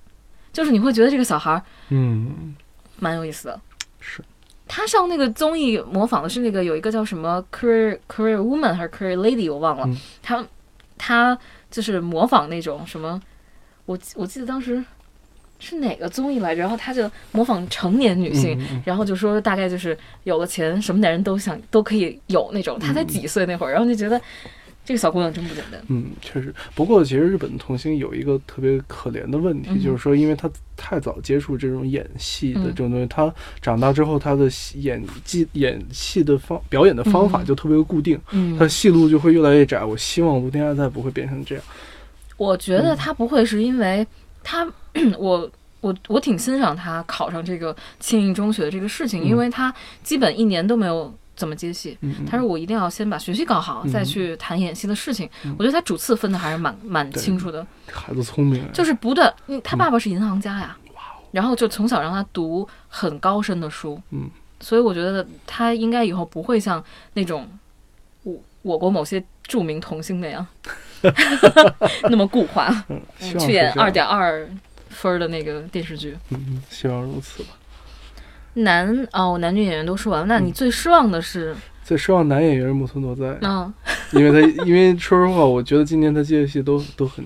[0.52, 2.54] 就是你会觉得这个小孩儿，嗯，
[2.98, 3.60] 蛮有意思的。
[4.00, 4.22] 是，
[4.68, 10.46] 他上那个综艺模仿的是那个有一个叫什么 career career woman 还是 career lady 我忘了，他
[10.98, 11.38] 他
[11.70, 13.20] 就是模仿那种什么，
[13.86, 14.84] 我我记得当时。
[15.60, 16.60] 是哪个综艺来着？
[16.60, 22.78] 然后他就模仿成年女性，然后就说大概就是有了钱，什么男人都想都可以有那种。
[22.78, 24.20] 他才几岁那会儿，然后就觉得
[24.84, 25.80] 这个小姑娘真不简单。
[25.88, 26.52] 嗯，确实。
[26.74, 38.18] 不过其实日本童星有一个特别可怜的问题，就是说，因为他太早接触这种演戏的这种东西，他长大之后他的演技、演戏的方、表演的方法就特别固定，
[38.58, 39.84] 他戏路就会越来越窄。
[39.84, 41.64] 我希望卢天爱再不会变成这样。
[42.38, 44.06] 我觉得他不会是因为。
[44.42, 44.66] 他，
[45.18, 45.50] 我
[45.80, 51.96] 我我挺欣赏他考上这个庆应中学的这个事情，因为他基本一年都没有怎么接戏。
[52.28, 55.28] 他说我一定要先把学习搞好，再去谈演戏的事情。
[55.58, 57.66] 我觉得他主次分的还是蛮蛮清楚的。
[57.90, 59.32] 孩子聪明，就是不断，
[59.64, 60.76] 他爸爸是银行家呀，
[61.30, 64.00] 然后就从小让他读很高深的书。
[64.10, 67.48] 嗯，所以我觉得他应该以后不会像那种
[68.24, 70.46] 我我国某些著名童星那样。
[72.10, 72.70] 那么固化，
[73.38, 74.46] 去演二点二
[74.90, 76.14] 分的那个电视剧。
[76.28, 77.50] 嗯，希望如此吧。
[78.54, 81.54] 男哦，男女演员都说完了，那你最失望的是？
[81.84, 83.72] 最失望男演员是木村拓哉，嗯，
[84.12, 87.24] 因为他 因为说实话，我觉得今年他接的戏都都很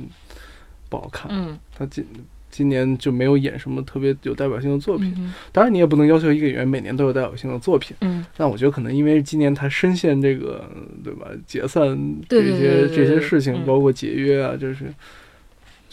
[0.89, 2.07] 不好看，嗯，他今
[2.51, 5.33] 今年就没有演什么特别有代表性的作品。
[5.51, 10.71] 当然，你也不能要求一个演员每年都有代表性的作品，嗯，但我觉得可能因为今年他深陷这个
[11.03, 11.99] 对吧解散
[12.29, 14.93] 这些这些事情，包括解约啊，就是。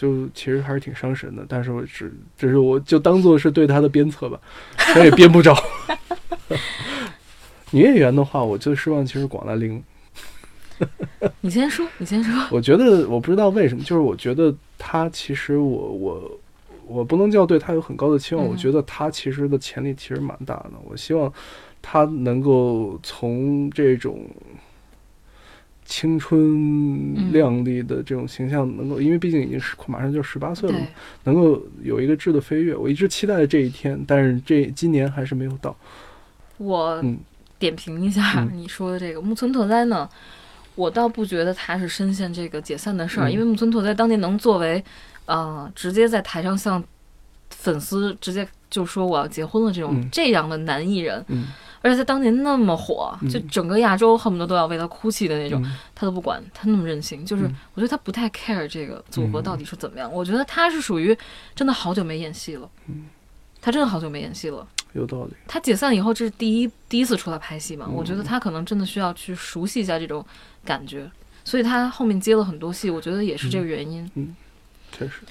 [0.01, 4.39] 就其实还是挺伤神的，但是我只只是我就当做是对他的鞭策吧，
[4.75, 5.55] 他也编不着。
[7.69, 9.83] 女演员的话，我最失望其实广濑铃。
[11.41, 12.33] 你先说，你先说。
[12.49, 16.39] 我觉得我不知道为什么，就是我觉得他其实我我
[16.87, 20.71] 我不能叫对他有很高的期望，我觉得他其实的潜力其实蛮大的。
[20.83, 21.31] 我希望
[21.79, 24.19] 他能够从这种。
[25.91, 30.87] 青春靓丽的这种形象，能够因为毕竟已经是马上就十八岁了嘛，
[31.25, 35.75] 能够有一个质的飞跃，我一直期待这一天，但是这今年还是没有到。
[36.57, 37.03] 我
[37.59, 40.09] 点评一下你说的这个木村拓哉呢，
[40.75, 44.81] 我倒不觉得他是深陷这个解散的事儿，因为木村拓哉当年能作为
[45.25, 46.81] 呃直接在台上向
[47.49, 51.23] 粉丝直接就说我要结婚了这种这样的男艺人。
[51.83, 55.59] 而且他当年那么火，就整个亚洲恨不得都要为他哭泣的那种，
[55.95, 57.25] 他都不管，他那么任性。
[57.25, 60.07] 就是我觉得他不太 care 这个组合到底是怎么样。
[60.13, 61.17] 我觉得他是属于
[61.55, 62.69] 真的好久没演戏了，
[63.59, 64.67] 他真的好久没演戏了。
[64.93, 65.31] 有道理。
[65.47, 67.87] 他解散以后这是第一第一次出来拍戏嘛？
[67.91, 70.23] 我觉得他可能真的需要去熟悉一下这种
[70.63, 71.09] 感觉，
[71.43, 74.07] 所以他后面接了很多戏，我觉得也是这个原因。
[74.13, 74.35] 嗯，
[74.91, 75.21] 确实。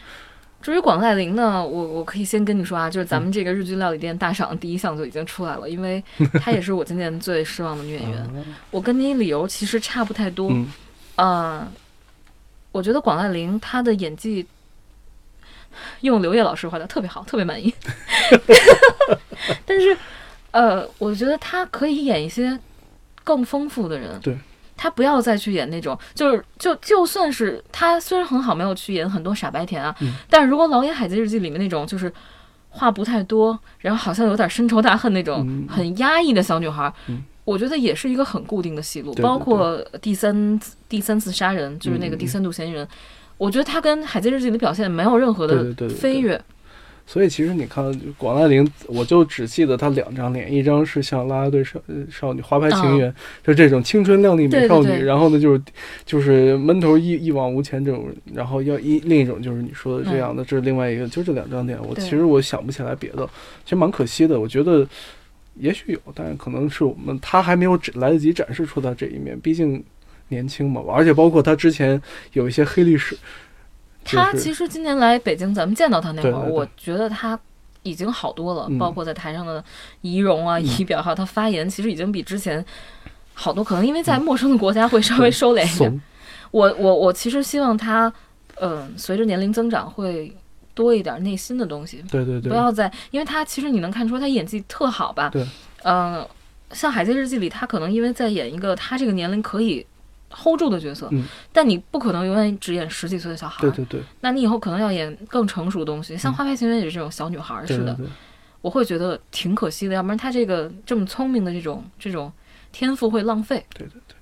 [0.62, 6.02] 至于广濑铃呢，我我可以先跟你说啊，就是咱们这个日剧料理店大赏第一项就已经出来了，因为
[6.40, 8.44] 她也是我今年最失望的女演员。
[8.70, 10.52] 我跟你理由其实差不太多，
[11.16, 11.66] 嗯，
[12.72, 14.46] 我觉得广濑铃她的演技，
[16.02, 17.74] 用刘烨老师话讲特别好，特别满意。
[19.64, 19.96] 但是，
[20.50, 22.58] 呃，我觉得她可以演一些
[23.24, 24.20] 更丰富的人。
[24.20, 24.36] 对。
[24.82, 29.94] 他不要再去演那种，就是就就算是他虽然很好，没有去演很多傻白甜啊，
[30.30, 32.10] 但是如果老演《海贼日记》里面那种，就是
[32.70, 36.90] 话不太多，然后好像有点深仇大恨那种很压抑的小女孩，
[37.44, 39.12] 我觉得也是一个很固定的戏路。
[39.16, 42.88] 包括第三第三次杀人，就是那个第三度嫌疑人，
[43.36, 46.42] 我觉得他跟《海贼日记》里的表现没有任何的飞跃。
[47.10, 47.82] 所以其实你看
[48.16, 55.60] 广濑铃，我就只记得她两张脸，一张是像拉拉队少少女、花牌情缘，就这种青春靓丽美少女，然后呢就是
[56.06, 63.28] 就是闷头一一往无前这种，然后要一另一种就是你说的这样的，这是另外一个，就这两张脸，我其实我想不起来别的，
[63.64, 64.38] 其实蛮可惜的。
[64.38, 64.86] 我觉得
[65.56, 69.82] 也许有，但是可能是我们他还没有来得及展示出他这一面，毕竟
[70.28, 72.00] 年轻嘛，而且包括他之前
[72.34, 73.18] 有一些黑历史。
[74.16, 77.38] 他其实今年来北京，咱们见到他那会儿，我觉得他
[77.82, 79.62] 已经好多了，包括在台上的
[80.02, 82.64] 仪容啊、仪表，还有他发言，其实已经比之前
[83.34, 83.64] 好多。
[83.64, 86.02] 可能因为在陌生的国家会稍微收敛一点。
[86.50, 88.12] 我我我其实希望他，
[88.60, 90.34] 嗯，随着年龄增长会
[90.74, 92.04] 多一点内心的东西。
[92.10, 95.28] 对对对，不要再，因为他其实你能看出他演技特好吧？
[95.28, 95.46] 对，
[95.84, 96.26] 嗯，
[96.72, 99.86] 像《海贼日记》里，他可能因为在演一个他这个年龄可以。
[100.30, 101.10] Hold 住的角色，
[101.52, 103.60] 但你不可能永远只演十几岁的小孩。
[103.62, 107.98] 对对对，那你以后可能要演更成熟的东西，像《花牌情缘》也是这种小女孩似的。
[108.62, 112.30] 我会觉得挺可惜的，要不然他这个这么聪明的这种这种
[112.72, 113.64] 天赋会浪费。
[113.72, 114.14] 对对对，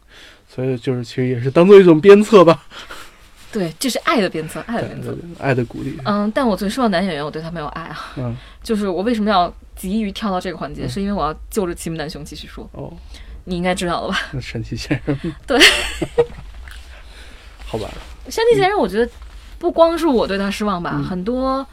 [0.49, 2.65] 所以就是其实也是当做一种鞭策吧。
[3.51, 5.99] 对，这是爱的鞭策，爱的鞭策，爱的鼓励。
[6.05, 8.13] 嗯，但我最失望男演员，我对他没有爱啊。
[8.17, 12.69] 嗯，就是我为什么要急于跳到这个环节，是因为我要就着齐木楠雄继续说。
[12.73, 12.93] 哦。
[13.49, 14.19] 你应该知道了吧？
[14.41, 15.17] 神奇先生。
[15.47, 15.59] 对，
[17.67, 17.89] 好吧。
[18.29, 19.11] 山崎先生，我觉得
[19.59, 21.67] 不光是我对他失望吧，很多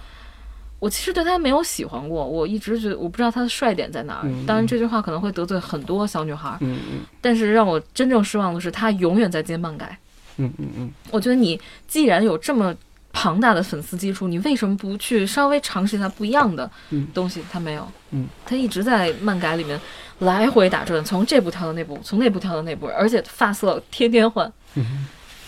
[0.80, 2.26] 我其实对他没有喜欢过。
[2.26, 4.30] 我一直觉得我不知道他的帅点在哪儿。
[4.48, 6.58] 当然，这句话可能会得罪很多小女孩。
[6.62, 7.00] 嗯嗯。
[7.22, 9.98] 但是让我真正失望的是，他永远在接漫改。
[10.38, 10.92] 嗯嗯嗯。
[11.12, 12.74] 我觉得你既然有这么
[13.12, 16.70] 庞大的粉丝基础，你为什么不去稍微尝试一下不一样的
[17.14, 17.44] 东西？
[17.52, 17.86] 他没有。
[18.12, 18.28] 嗯。
[18.46, 19.80] 他一直在漫改里面。
[20.20, 24.52] 来回打转，从这部跳到那部，从那部跳到那部，而且发色天天换。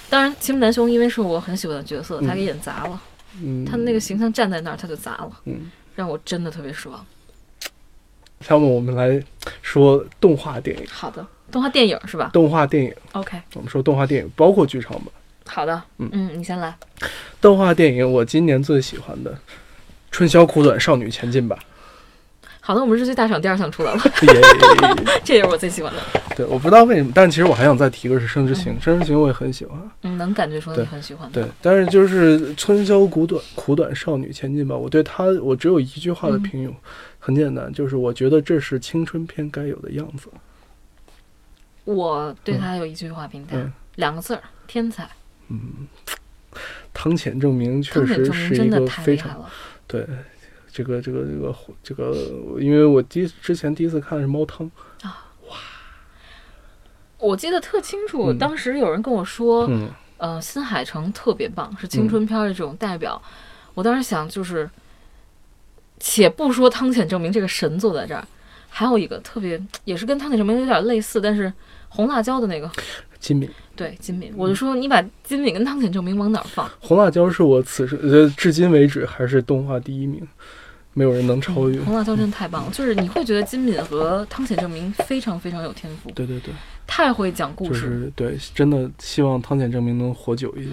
[0.10, 3.02] 当然，齐木楠雄因为是我很喜欢的角色，他给演砸了。
[3.42, 5.32] 嗯，他的那个形象站在那儿，他就砸了。
[5.46, 7.06] 嗯，让我真的特别失望。
[8.42, 9.22] 下面我们来
[9.62, 10.86] 说动画电影。
[10.92, 12.30] 好的，动画电影是吧？
[12.34, 12.94] 动画电影。
[13.14, 15.06] OK，我们说动画电影，包括剧场版。
[15.46, 16.76] 好的，嗯嗯，你先来。
[17.40, 19.32] 动画电影，我今年最喜欢的
[20.12, 21.58] 《春宵苦短，少女前进吧》。
[22.68, 24.02] 好的，我们日剧大赏第二项出来了，
[25.24, 26.02] 这也是我最喜欢的。
[26.36, 29.80] 对，我不知道为什么，但其实我还想再提个是《生之行》，《生之行》我也很喜欢。
[30.02, 31.32] 嗯，能感觉出来你很喜欢。
[31.32, 34.76] 对，但是就是春宵苦短，苦短少女前进吧。
[34.76, 36.70] 我对他，我只有一句话的评语，
[37.20, 40.28] 很简单，就是我觉得这是青春片该有的样子。
[41.86, 43.56] 我对他有一句话评价，
[43.96, 45.08] 两个字儿：天才。
[45.48, 45.88] 嗯，
[46.94, 49.42] 汤浅证明确实是一个非常
[49.88, 50.06] 对
[50.78, 54.70] 这个这个这个这个，因为我第之前第一次看的是猫汤。
[55.02, 55.56] 啊，哇！
[57.18, 59.90] 我记得特清楚，当时有人跟我说，嗯。
[60.20, 63.22] 呃，新海诚特别棒，是青春片的这种代表。
[63.76, 64.68] 我当时想，就是
[66.00, 68.28] 且不说汤浅证明这个神坐在这儿，
[68.68, 71.54] 还有一个特别也是跟汤浅证明有点类似，但是
[71.90, 72.68] 红辣椒的那个。
[73.20, 73.48] 金敏。
[73.76, 76.68] 对金敏，我就说你把金敏跟汤浅证明往哪儿放？
[76.80, 80.28] 红辣椒是我此时呃至今为止还是动画第一名，
[80.98, 81.80] 没有人能超越。
[81.82, 86.10] 红辣椒真的太棒了，就是你会觉得金敏和汤浅证明非常非常有天赋。
[86.12, 86.52] 对对对，
[86.88, 88.12] 太会讲故事。
[88.16, 90.72] 对，真的希望汤浅证明能活久一些。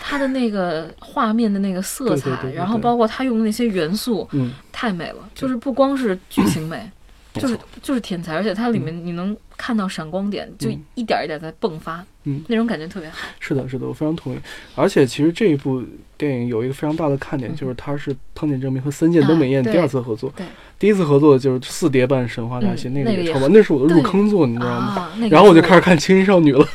[0.00, 5.28] 他的那个画面的那个色彩，然后包括他用的那些元素，嗯，太美了。
[5.34, 6.88] 就是不光是剧情美。
[7.34, 12.06] 就是就是天才，而且它里面你能看到闪光点，就一点一点在迸发，嗯，
[12.48, 13.18] 那种感觉特别好。
[13.38, 14.38] 是的，是的，我非常同意。
[14.74, 15.82] 而且其实这一部
[16.16, 20.32] 电影有一个非常大的看点，就是它是汤浅证明和森见东美彦第二次合作。
[20.36, 20.46] 对，
[20.78, 25.10] 第一次合作就是四叠半神话大戏，那个也超棒，那是我的入坑作，你知道吗？
[25.30, 26.66] 然后我就开始看青衣少女了。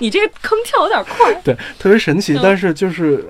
[0.00, 2.38] 你这个坑跳有点快，对，特别神奇。
[2.42, 3.24] 但是就是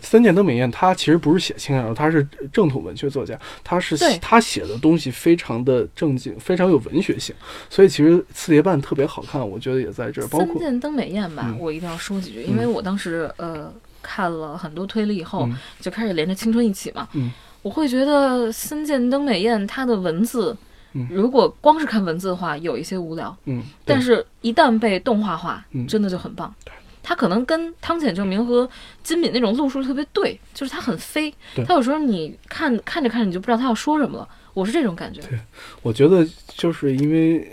[0.00, 7.34] 三剑登美彦，他其实不是写轻小说，他是正统文学作家，他是他写的东西非常的正经，非常有文学性。
[7.68, 10.28] 所以其实四叠半特别好看，我觉得也在这儿。
[10.28, 15.48] 包括三剑登美彦吧，我一定要说几句，因为我当时呃看了很多推理以后，
[15.80, 17.08] 就开始连着青春一起嘛，
[17.62, 20.56] 我会觉得三剑登美彦他的文字。
[21.10, 23.36] 如果光是看文字的话，有一些无聊。
[23.44, 26.54] 嗯，但是一旦被动画化，真的就很棒。
[27.02, 28.68] 他可能跟汤浅证明和
[29.04, 31.32] 金敏那种路数特别对，就是他很飞。
[31.64, 34.28] 他有时候你看看着看着你就不知道他要说什么了。
[34.54, 35.20] 我是这种感觉。
[35.22, 35.38] 对，
[35.82, 37.48] 我觉得就是因为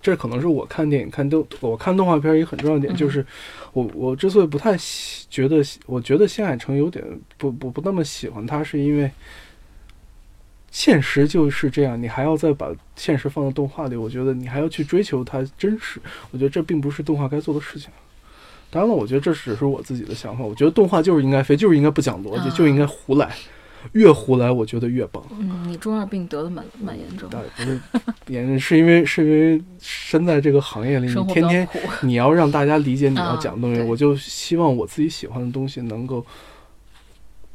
[0.00, 3.26] 这可能是我看电影看动我看动画片一个很重要的点，就是
[3.72, 7.04] 我我之所以不太喜觉得，我觉得新海诚有点
[7.36, 9.10] 不不不那么喜欢他，是因为。
[10.72, 17.90] 现实就是这样，你还要再把现实放到动画里，我觉得你还要去追求它真实，我觉得这并不是动画该做的事情。
[18.70, 23.30] 当然了，我觉得这只是我自己的想法，我觉得动画就是应该飞，就是应该不讲逻辑，就应该胡来，
[23.92, 25.22] 越胡来我觉得越棒。
[25.38, 27.28] 嗯，你中二病得的蛮蛮严重。
[27.28, 27.78] 不是，
[28.28, 31.68] 也是因为是因为身在这个行业里，你天天
[32.00, 36.24] 你要让大家理解你要讲的东西，我就希望我自己喜欢的东西能够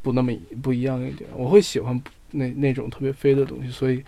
[0.04, 2.00] 不那么不一样一点，我会喜欢。
[2.32, 4.04] 那那种特别飞的东西，所以，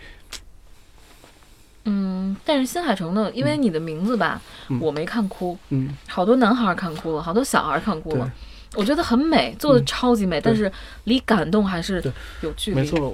[1.84, 4.40] 嗯，但是新海诚呢，因为你的名字吧，
[4.80, 8.30] 我没看哭，嗯，好多男孩看哭了，好多小孩看哭了，
[8.74, 10.70] 我觉得很美，做的超级美，但是
[11.04, 12.02] 离感动还是
[12.42, 12.76] 有距离。
[12.76, 13.12] 没错，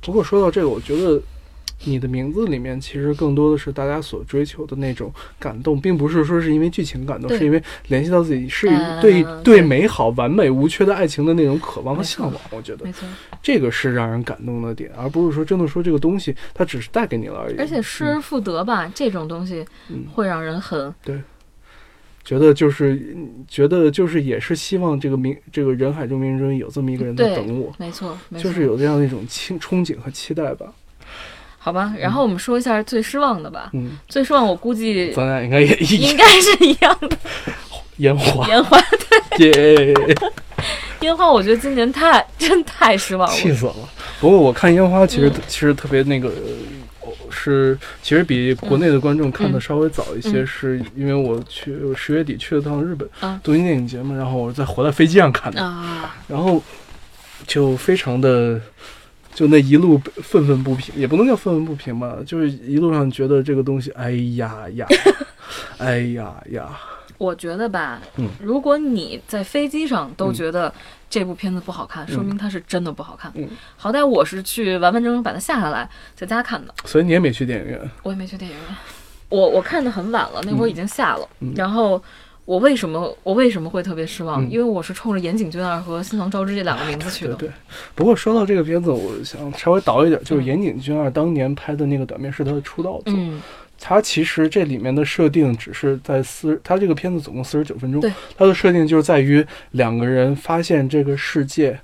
[0.00, 1.20] 不过说到这个，我觉得。
[1.84, 8.68] 你的名字里面其实更多的是大家所追求的那种感动，并不是说是因为剧情感动，是因为联系到自己是
[9.00, 12.40] 对对美好、完美无缺的爱情的那种渴望和向往。
[12.50, 13.06] 我觉得，没错，
[13.40, 17.56] 这个是让人感动的点，而不是说真的说这个东西它只是带给你了而已。
[17.56, 19.64] 而且失而复得吧，这种东西
[20.12, 21.22] 会让人很对，
[22.24, 30.72] 觉得就是觉得就是也是希望这个名这个人海中名中有这么一个人在等我，没错，就是有这样的一种憧憧憬和期待吧。
[31.68, 33.68] 好吧，然后我们说一下最失望的吧。
[33.74, 37.10] 嗯，最失望我估计咱俩应该也应该是一样的。
[37.98, 38.80] 烟花，烟花，
[39.36, 39.92] 对。
[41.02, 43.74] 烟花，我觉得今年太 真太失望了，气死了。
[44.18, 46.32] 不过我看烟花，其实其实特别那个，
[47.28, 53.06] 是其实比国内的观众看的稍微早一些，是因为我去十月底去了趟日本
[53.42, 55.60] 东京电影节嘛，然后我在回来飞机上看的，
[56.28, 56.62] 然后
[57.46, 58.58] 就非常的。
[59.38, 64.84] 就那一路愤愤不平，也不能叫愤愤不平吧，就是一路上觉得这个东西，哎呀呀，
[65.78, 66.68] 哎呀呀。
[67.18, 70.72] 我觉得吧，嗯，如果你在飞机上都觉得
[71.08, 73.30] 这部片子不好看，说明它是真的不好看。
[73.36, 78.76] 嗯，好歹我是去完完整整把它下下来在家看的，所以你也没去电影院，我也没去电影院，
[79.28, 82.02] 我我看的很晚了，那会儿已经下了，然后。
[82.48, 84.42] 我为什么我为什么会特别失望？
[84.48, 87.34] 因为我是冲着岩井俊二和新房昭之这两个名字去的。
[87.34, 87.46] 对，
[87.94, 93.12] 不过说到这个片子，我想稍微倒一点，就是岩井俊二当年拍的那个短片是他的出道作。
[93.14, 93.42] 嗯，
[93.78, 98.00] 他其实这里面的设定只是在四，他这个片子总共四十九分钟。
[98.00, 101.78] 对，他的设定就是在于两个人发现这个世界。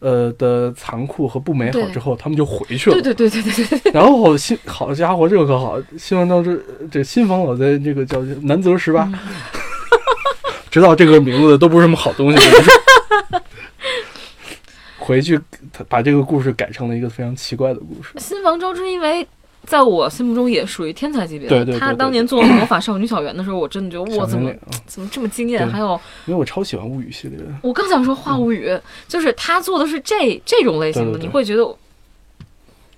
[0.00, 3.00] 呃的残酷和不美好之后，他们就回去了。
[3.00, 3.92] 对对对对对对。
[3.92, 9.10] 然后新好家伙，这个可好，新房昭之这新房老在这个叫南泽十八，
[10.70, 12.38] 知道这个名字的都不是什么好东西。
[14.98, 15.40] 回去
[15.72, 18.10] 他把这个故事改成了一个非常奇怪的故事。
[18.18, 19.26] 新房昭之因为
[19.66, 21.78] 在我心目中也属于天才级别的。
[21.78, 24.52] 他当年做《魔法少女小圆》的时候，我真的觉得哇，怎么
[24.86, 25.68] 怎么这么惊艳？
[25.68, 27.38] 还有，因为我超喜欢物语系列。
[27.62, 28.68] 我刚想说《花物语》，
[29.06, 31.76] 就是他做的是这这种类型的，你会觉得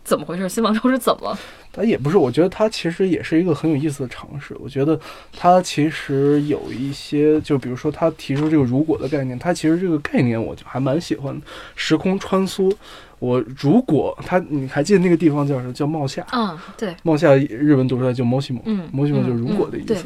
[0.04, 0.48] 怎么回事？
[0.48, 1.38] 新王朝是怎么了？
[1.74, 4.54] 他也不是，我觉得他其实也是一个很有意思的尝试。
[4.60, 4.98] 我觉得
[5.34, 11.46] 他其实有一些，就比如说他提出这个“如果”的概念，他其实这个概念我就还蛮喜欢的。
[11.74, 12.70] 时空穿梭，
[13.22, 15.72] 我如果他，你还记得那个地方叫什么？
[15.72, 16.26] 叫茂夏。
[16.32, 16.92] 嗯，对。
[17.04, 20.04] 茂夏日文读出来就“猫西姆”，嗯，“猫西姆”就是“如果”的意思。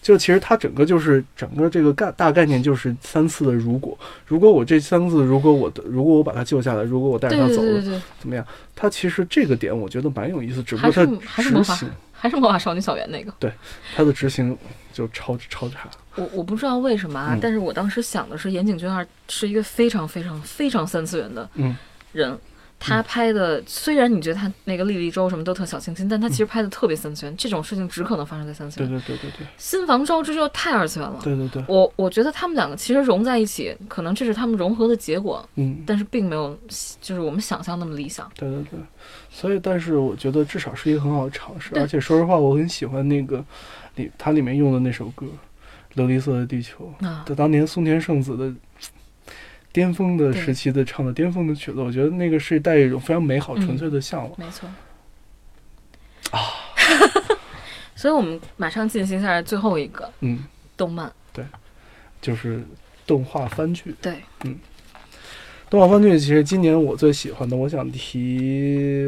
[0.00, 7.80] 就其实它整个就是整个这个概大概念就是三次的如果，如果我这三次如果我的如果我把它救下来，如果我带着它走了，
[8.20, 8.46] 怎么样？
[8.76, 13.52] 它其实这个点我觉得蛮有意思，只不过它执行还是魔法少女小圆那个，对
[13.96, 14.56] 它的执行
[14.92, 15.90] 就超超差。
[16.14, 21.48] 我我不知道为什么啊，但是我当时想的是岩井俊二是一个非常非常非常三次元的
[22.12, 22.38] 人。
[22.82, 27.34] 他拍的虽然你觉得他那个莉莉周什么都特小清新，但他其实拍的特别三次元。
[27.36, 28.88] 这种事情只可能发生在三次元。
[28.88, 29.46] 对对对对对。
[29.56, 31.20] 新房招之就太二次元了。
[31.22, 31.64] 对对对。
[31.68, 35.48] 我我觉得他们两个其实融在一起，可能这是他们融合的结果。
[35.54, 35.82] 嗯。
[35.86, 36.58] 但是并没有
[37.00, 38.30] 就是我们想象那么理想。
[38.34, 38.80] 对对对。
[39.30, 41.70] 所以，但是我觉得至少是一个很好的尝试。
[41.76, 43.44] 而且说实话，我很喜欢那个
[43.94, 45.26] 里它里面用的那首歌
[46.00, 48.52] 《琉璃色的地球》啊，当年松田圣子的。
[49.72, 54.32] 巅峰的时期的唱的巅峰的曲子，我觉得那个是带一种非常美好、纯粹的向往。
[54.36, 54.68] 没错。
[56.30, 56.38] 啊。
[57.94, 60.44] 所以我们马上进行下来最后一个，嗯，
[60.76, 61.12] 动漫。
[61.32, 61.44] 对，
[62.20, 62.60] 就是
[63.06, 63.94] 动画番剧。
[64.02, 64.58] 对，嗯，
[65.70, 69.06] 动画番剧其实今年我最喜欢的，我想提，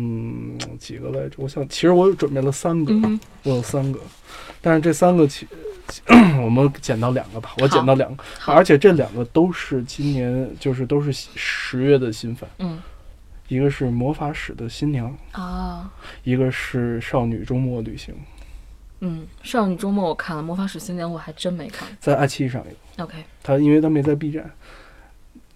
[0.00, 1.34] 嗯，几个来着？
[1.38, 2.94] 我想，其实我准备了三个，
[3.42, 3.98] 我有三个，
[4.62, 5.46] 但是这三个其。
[6.44, 12.48] 我们捡到两个吧，我捡到两个，而且这两个都是今年，就是都是十月的新番。
[12.58, 12.78] 嗯，
[13.48, 15.90] 一个是魔法使的新娘啊，
[16.24, 18.14] 一个是少女周末旅行。
[19.00, 23.04] 嗯，少女周末我看了，魔法使新娘我还真没看，在爱奇艺上有。
[23.04, 24.44] OK，他因为他没在 B 站。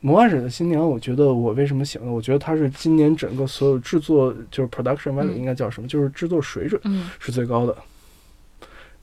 [0.05, 2.07] 魔法使的新娘，我觉得我为什么喜欢？
[2.07, 5.89] 我觉得它是今年整个所有制作就是 production value 应该叫什么？
[5.89, 6.81] 就是制作水准
[7.21, 7.75] 是最高的。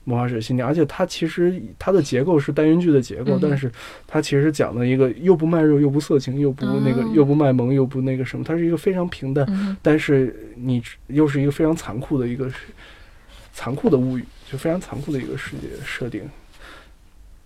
[0.04, 3.70] 魔法使新娘，而且它其实它的结构是单元剧的结构，但是
[4.06, 12.50] 它其实讲的一个又不卖肉又不色情又不那个又不卖萌又不那个什么，它是一个非常平淡，但是你又是一个非常残酷的一个
[13.52, 16.22] 残酷的物语，就非常残酷的一个世界设定。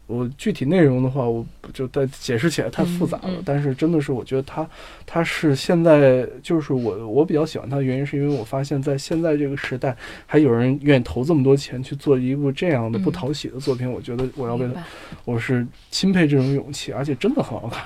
[0.06, 3.42] 我具体内容的话，我就在解释起来太复杂了。
[3.42, 4.68] 但是真的是，我觉得他
[5.06, 9.96] 他是现在就是我我比较喜欢他的原因，是因为我发现，在现在这个时代，
[10.26, 13.90] 还有人愿意投这么多钱去做一部这样的不讨喜的作品。
[13.90, 14.84] 我觉得我要为他，
[15.24, 17.82] 我是钦佩这种勇气，而且真的很好看。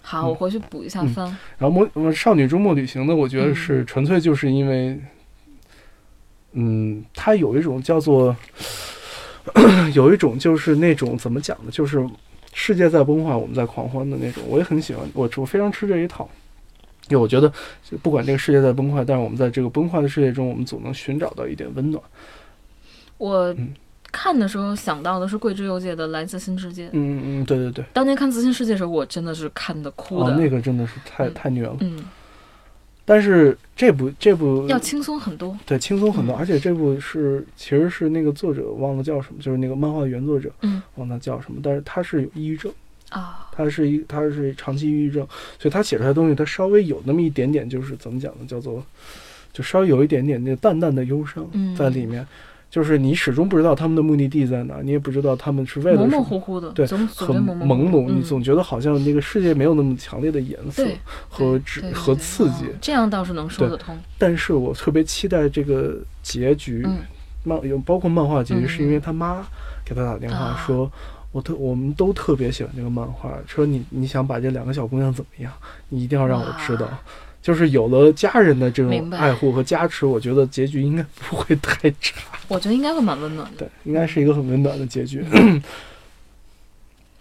[0.00, 1.26] 好，我回去补一下番。
[1.58, 4.98] 然后《魔少女周末旅行》呢，我觉得是纯粹就是因为，
[6.52, 8.34] 嗯，它有一种叫做。
[9.94, 11.70] 有一种就是那种怎么讲呢？
[11.70, 12.06] 就是
[12.52, 14.42] 世界在崩坏，我们在狂欢的那种。
[14.46, 16.28] 我也很喜欢，我我非常吃这一套。
[17.08, 17.52] 因为我觉得，
[18.02, 22.02] 不管这个世界在崩坏，但是我们在这个崩坏的世界中，我们总能寻找到一点温暖。
[23.18, 23.54] 我
[24.12, 26.86] 看的时候想到的是桂枝游介的《来自新世界》。
[26.92, 27.84] 嗯嗯嗯，对对对。
[27.92, 30.36] 当年看《自新世界》的时候，我真的是看的哭的。
[30.36, 31.76] 那个真的是太太虐了。
[31.80, 32.04] 嗯。
[33.04, 36.36] 但是这部这部要轻松很多，对，轻松很多。
[36.36, 41.60] 而且这部是其实是那个作者忘了叫什么，就是那个漫画原作者，嗯，忘了叫什么。
[41.62, 42.72] 但是他是有抑郁症
[43.10, 45.26] 啊，他是一他是长期抑郁症，
[45.58, 48.46] 所以他写出来的东西，他稍微有那么一点点，就是怎么讲呢？
[48.46, 48.84] 叫做
[49.52, 51.46] 就稍微有一点点那个淡淡的忧伤
[51.76, 52.26] 在里面。
[52.72, 56.10] 就是你始终不知道他们的目的地在哪，你也不知道他们是为了什么。
[56.10, 58.10] 模模糊糊的，对，很朦胧。
[58.10, 60.82] 你总觉得好像那个世界没有那么强烈的颜色
[61.28, 61.60] 和
[61.92, 62.64] 和刺激。
[62.80, 63.94] 这样倒是能说得通。
[64.16, 66.82] 但是我特别期待这个结局，
[67.44, 69.46] 漫有包括漫画结局，是因为他妈
[69.84, 70.90] 给他打电话说，
[71.30, 75.52] 我特我们都特别喜欢这个漫画，说你你想把这两个小姑娘怎么样，
[75.90, 76.88] 你一定要让我知道。
[77.42, 82.20] 就是有了家人的这种爱护和加持，我觉得结局应该不会太差。
[82.48, 83.58] 我觉得应该会蛮温暖的。
[83.58, 85.24] 对，应该是一个很温暖的结局。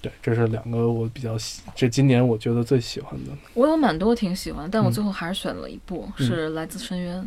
[0.01, 3.32] 对，这是两个我比较喜，这今年我觉得最喜欢的。
[3.53, 7.19] 我有蛮多挺喜欢，但我最后还是选了一部，是《来自深渊》。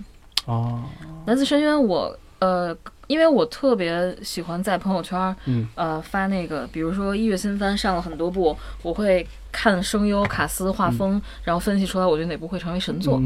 [0.53, 0.83] 哦，
[1.29, 2.77] 《来自深渊》，我呃。
[3.07, 13.23] 因为我特别喜欢在朋友圈，嗯，呃，发那个，比如说一月新番上了很多部，我会看声优、卡斯、画风，然后分析出来，我觉得哪部会成为神作。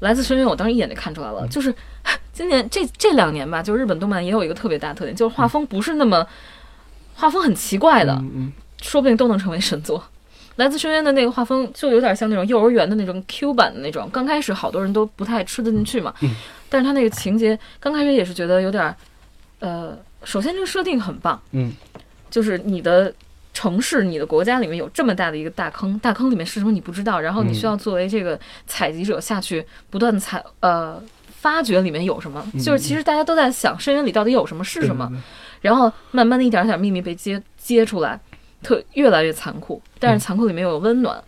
[0.00, 1.72] 来自深渊，我当时一眼就看出来了，就是
[2.34, 6.26] 今年这这两年吧，就日本动漫也有一个特别大的特点，就是画风不是那么，
[7.14, 8.20] 画风很奇怪的，
[8.82, 10.02] 说不定都能成为神作。
[10.56, 16.12] 来自深渊的那个画风就有点像那种幼儿园的那种 Q 版的那种，刚开始好多人都不太吃得进去嘛。
[16.68, 18.94] 但是他那个情节刚开始也是觉得有点，
[19.60, 21.72] 呃，首先这个设定很棒，嗯，
[22.30, 23.12] 就是你的
[23.54, 35.10] 城市、你的国家里面有这么大的一个大坑，大坑里面是什么你不知道，然后你需要作为这个采集者下去不断采，呃，发掘里面有什么，就是其实大家都在想深渊里到底有什么是什么，
[35.60, 38.20] 然后慢慢的一点点秘密被揭揭出来，
[38.62, 41.22] 特越来越残酷，但是残酷里面有温暖。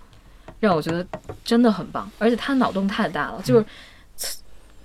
[0.58, 1.06] 让我觉得
[1.42, 3.64] 真的很棒，而且他脑洞太大了，就是，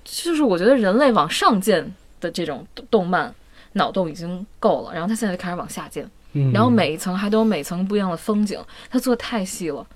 [0.06, 3.34] 就是我觉得人类往上建的这种动漫
[3.72, 6.08] 脑洞已经够了，然后他现在就开始往下建，
[6.52, 9.86] 然后每一层还都有每层不一样的风景，他做的太细了。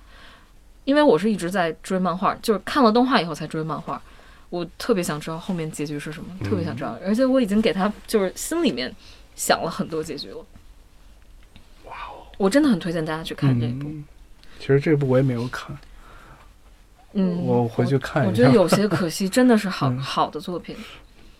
[0.83, 4.01] 因为我是一直在追漫画，就是看了动画以后才追漫画，
[4.49, 8.93] 我特别想知道后面结局是什么，特别想知道，而且我已经给他就是心里面
[9.35, 10.37] 想了很多结局了。
[11.85, 12.25] 哇哦！
[12.37, 13.89] 我真的很推荐大家去看这部。
[14.59, 15.77] 其实这部我也没有看，
[17.13, 18.29] 嗯，我回去看一下。
[18.29, 20.75] 我觉得有些可惜，真的是好好的作品，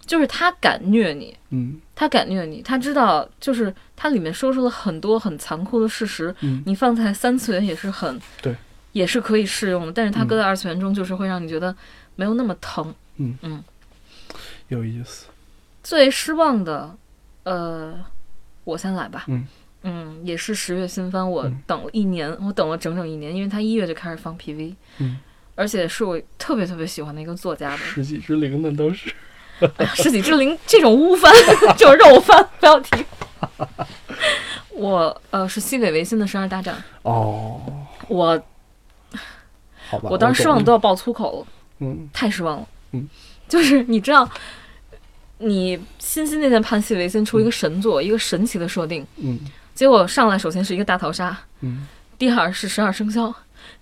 [0.05, 8.55] 就是他敢虐你，嗯，他敢虐你，他知道，就是他里面说出了很多很残酷的事实，嗯，你放在三次元也是很对，
[8.91, 11.76] 也是可以适用的，但是他搁在二次元中，就是会让你觉得
[12.15, 13.38] 没有那么疼，嗯。
[13.41, 13.63] 嗯，
[14.67, 15.28] 有意思。
[15.84, 16.95] 最失望的，
[17.43, 17.97] 呃，
[18.63, 19.47] 我先来吧，嗯。
[19.84, 25.17] 嗯，也是十月新番，我等了一年，我等了整整一年，因为他一月就开始放 PV，嗯，
[25.55, 27.77] 而且是我特别特别喜欢的一个作家的。
[27.77, 29.13] 世纪之灵的都是，
[29.95, 31.33] 十几之灵这种乌番，
[31.77, 33.05] 这种肉番不要提。
[34.69, 37.61] 我呃是西北维新的十二大战哦，
[38.07, 38.41] 我，
[39.89, 41.47] 好吧，我当时失望都要爆粗口了，
[41.79, 43.07] 嗯，太失望了，嗯，
[43.47, 44.29] 就是你知道。
[45.43, 49.39] 你心心念念盼西维新出一个神作，一个神奇的设定，嗯。
[49.73, 53.33] 结果上来首先是一个大逃杀，嗯，第二是十二生肖，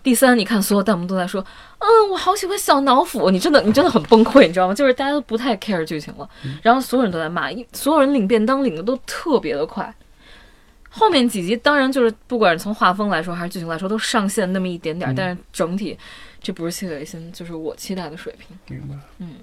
[0.10, 1.40] 第三你看所有弹幕都在说，
[1.78, 4.74] 嗯，我好喜欢小脑斧，你真的你真的很崩溃，你知道吗？
[4.74, 6.28] 就是大家都不太 care 剧情了，
[6.64, 9.94] 然后所有人都在骂，所有人领便当领的都特别的快，
[10.90, 15.96] 后面几集当然就是不管是从画风来说还是剧情来说都上线那么一点点，但是整体
[16.42, 18.96] 这不是谢伟新就是我期待的水平，明白？
[19.20, 19.36] 嗯。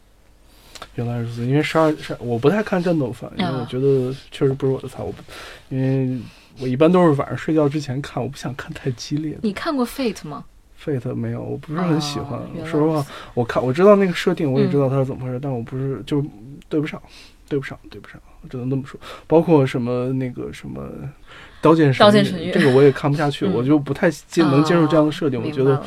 [0.96, 5.00] 原来如此，因为十二十我不太看战斗番，因为我觉得确实不是我的菜。
[5.00, 5.22] 我不
[5.68, 6.20] 因为
[6.58, 9.38] 我一般都是晚上睡觉之前看，我不想看太激烈的。
[9.42, 10.44] 你看过 Fate 吗
[10.82, 12.40] ？Fate 没有，我不是很喜欢。
[12.64, 16.24] 说实话，我看我知道那个设定，我也知道它是怎么回事，但我不是就
[16.68, 17.00] 对不上，
[17.48, 18.20] 对不上，对不上，
[18.50, 18.98] 只能这么说。
[19.26, 20.88] 包括什么那个什么
[21.60, 22.06] 刀剑神
[22.44, 25.82] 域，这个我也看不下去， 我就不太接能接受这样的设定，我觉得。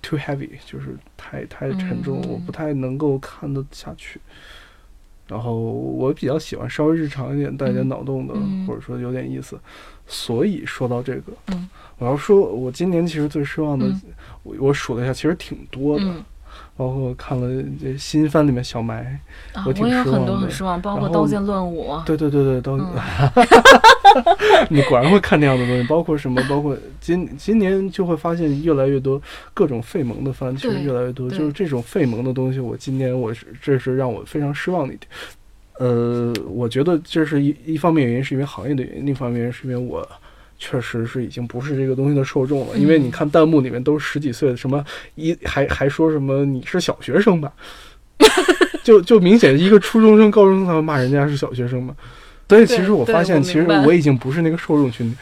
[0.00, 4.20] too heavy 就是太太沉重，我不太能够看得下去。
[5.26, 8.32] 然后我比较喜欢稍微日常一点、带点脑洞的，
[8.66, 9.58] 或者说有点意思。
[10.08, 11.32] 所以说到这个，
[11.98, 13.86] 我要说，我今年其实最失望的，
[14.42, 16.04] 我我数了一下，其实挺多的。
[16.76, 19.18] 包括看了这新番里面小埋，
[19.66, 20.10] 我挺失望的。
[20.10, 21.90] 我有很多很失望，包括《刀剑乱舞》。
[22.04, 22.76] 对 对对对，刀。
[24.70, 26.40] 你果然会看那样的东西，包括什么？
[26.48, 29.20] 包括今今年就会发现越来越多
[29.52, 31.28] 各种费萌的番，其实越来越多。
[31.28, 35.10] 就是这种费萌的东西，我今年我是这是让我非常失望的一点。
[35.78, 40.06] 呃，我觉得这是一一方面原因是因为行业的原因，另一方面是因为我。
[40.60, 47.52] 确实是已经不是这个东西的受众了，因为你看弹幕里面都十几岁的，什么一还还说什么你是小学生吧，
[48.82, 51.94] 就就明显一个初中生、高中生他们骂人家是小学生嘛。
[52.48, 55.16] 所以其实我发现，其实我已经不是那个受众群体，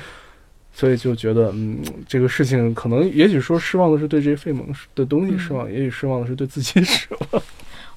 [0.73, 7.43] 所以就觉得嗯，这个事情可能也许说失望的是对这些费蒙的东西失望，也许失望的是对自己失望。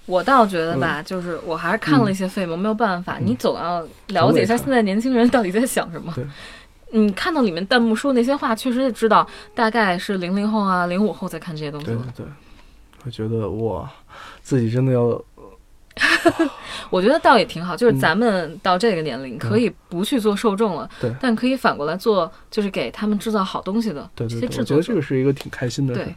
[0.05, 6.13] 我倒觉得吧，就是我还是看了一些费蒙，没有办法，你总要了解一下现在年轻人到底在想什么。
[6.91, 11.85] 你看到里面弹幕说那些话，确实也知道大概是零零后啊、零五后在看这些东西。
[11.85, 12.25] 对对对，
[13.05, 13.87] 我觉得哇，
[14.41, 15.23] 自己真的要。
[16.89, 24.59] 我觉得倒也挺好，就是咱们到这个年龄可以不去做受众了，对，但可以反过来做，就是给他们制造好东西的这些制作。
[24.59, 25.93] 我觉得这个是一个挺开心的。
[25.93, 26.15] 对，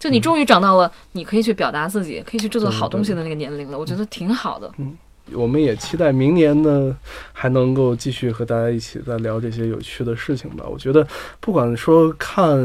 [0.00, 4.68] 就你终于长到了你可以去表达自己、可以去制作好东西的那个年龄了，我觉得挺好的。
[4.78, 4.98] 嗯。
[5.32, 6.96] 我们也期待明年呢，
[7.32, 10.64] 还能够继续和大家一起再聊这些有趣的事情吧。
[10.68, 11.06] 我觉得，
[11.38, 12.58] 不管说看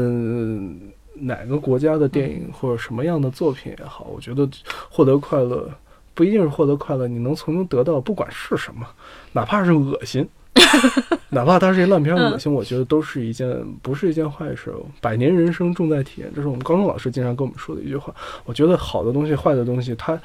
[1.14, 4.48] 哪个国家的电影或者什么样的作品也好，我觉得
[4.90, 5.70] 获得快乐
[6.12, 8.84] 不一定是获得快乐，你能从中得到不管是什么，
[9.30, 10.26] 哪怕是恶心，
[11.30, 13.48] 哪怕它是一烂片恶心，我觉得都是一件
[13.82, 14.72] 不是一件坏事。
[15.00, 18.14] 百年人生重在体验，这是我们高中老师经常跟我们说的一句话。
[18.44, 20.18] 我觉得好的东西、坏的东西，它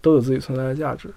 [0.00, 1.12] 都有自己存在的价值。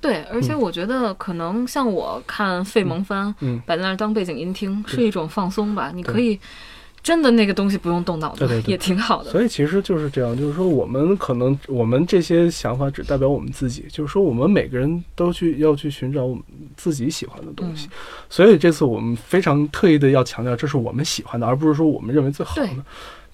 [0.00, 3.34] 对，而且我觉得可能像我看费蒙番，
[3.66, 5.92] 摆在那儿当背景音听，是一种放松吧。
[5.94, 6.40] 你可以
[7.02, 9.30] 真的那个东西不用动脑子，也挺好的。
[9.30, 16.42] 所以其实就是这样，就是说我们可能我们这些想法只代表我们自己，就是说我们每个人都去要去寻找我们
[16.76, 17.88] 自己喜欢的东西。
[18.28, 22.68] 所以这次我们非常特意的要强调，这是我们喜欢的，而不是说我们认为最好的。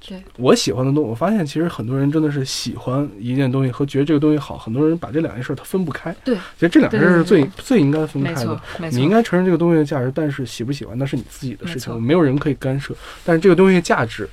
[0.06, 6.14] 对，我喜欢的东西，我发现其实很多人真的是喜欢一件东西和觉得这个东西好，很多人把这两件事他分不开。
[6.24, 8.60] 对，其实这两件事是最最应该分开的。
[8.90, 12.94] 你应该承认这个东西的价值，但是喜不喜欢那是你自己的事情，没有人可以干涉。
[13.24, 14.28] 但是这个东西的价值，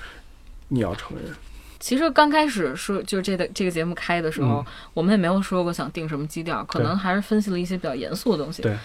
[0.68, 1.34] 你要承认。
[1.80, 8.62] 其实刚开始说就是这个这个节目开的时候，我们也没有说过想定什么基调，可能还是分析了一些比较严肃的东西。
[8.62, 8.78] 对，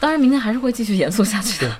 [0.00, 1.76] 当然明天还是会继续严肃下去的。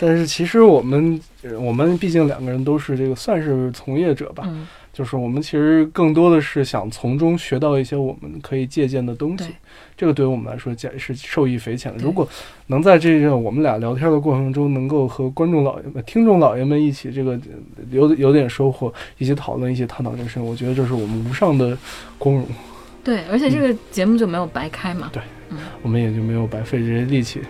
[0.00, 1.20] 但是其实我们，
[1.58, 4.48] 我们毕竟两个人都是这个算是从业者吧，
[4.94, 9.50] 就是我们其实更多的是想从中学到一些我们可以借鉴的东西，
[9.94, 12.02] 这个对于我们来说讲是受益匪浅的。
[12.02, 12.26] 如果
[12.68, 17.38] 能在这个我们俩聊天的过程中，能够和观众老爷们、听众老爷们一起这个
[17.90, 21.76] 有有点收获，一起讨论、一起探讨人生，我觉得这是我们无上的
[22.16, 22.46] 光荣。
[23.04, 25.10] 对，而且这个节目就没有白开嘛。
[25.12, 25.22] 对，
[25.82, 27.40] 我们也就没有白费这些力气。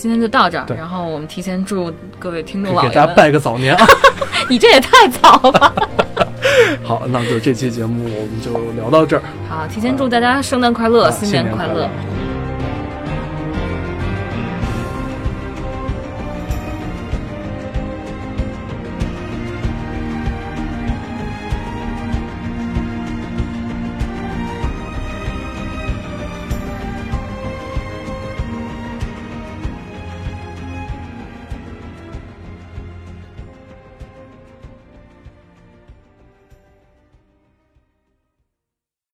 [0.00, 3.86] 今天就到这儿，然后我们提前祝各位听众老爷给大家拜个早年啊！
[4.48, 5.74] 你这也太早了。
[6.82, 9.22] 好，那就这期节目我们就聊到这儿。
[9.46, 11.86] 好，提前祝大家圣诞快乐，新年快乐。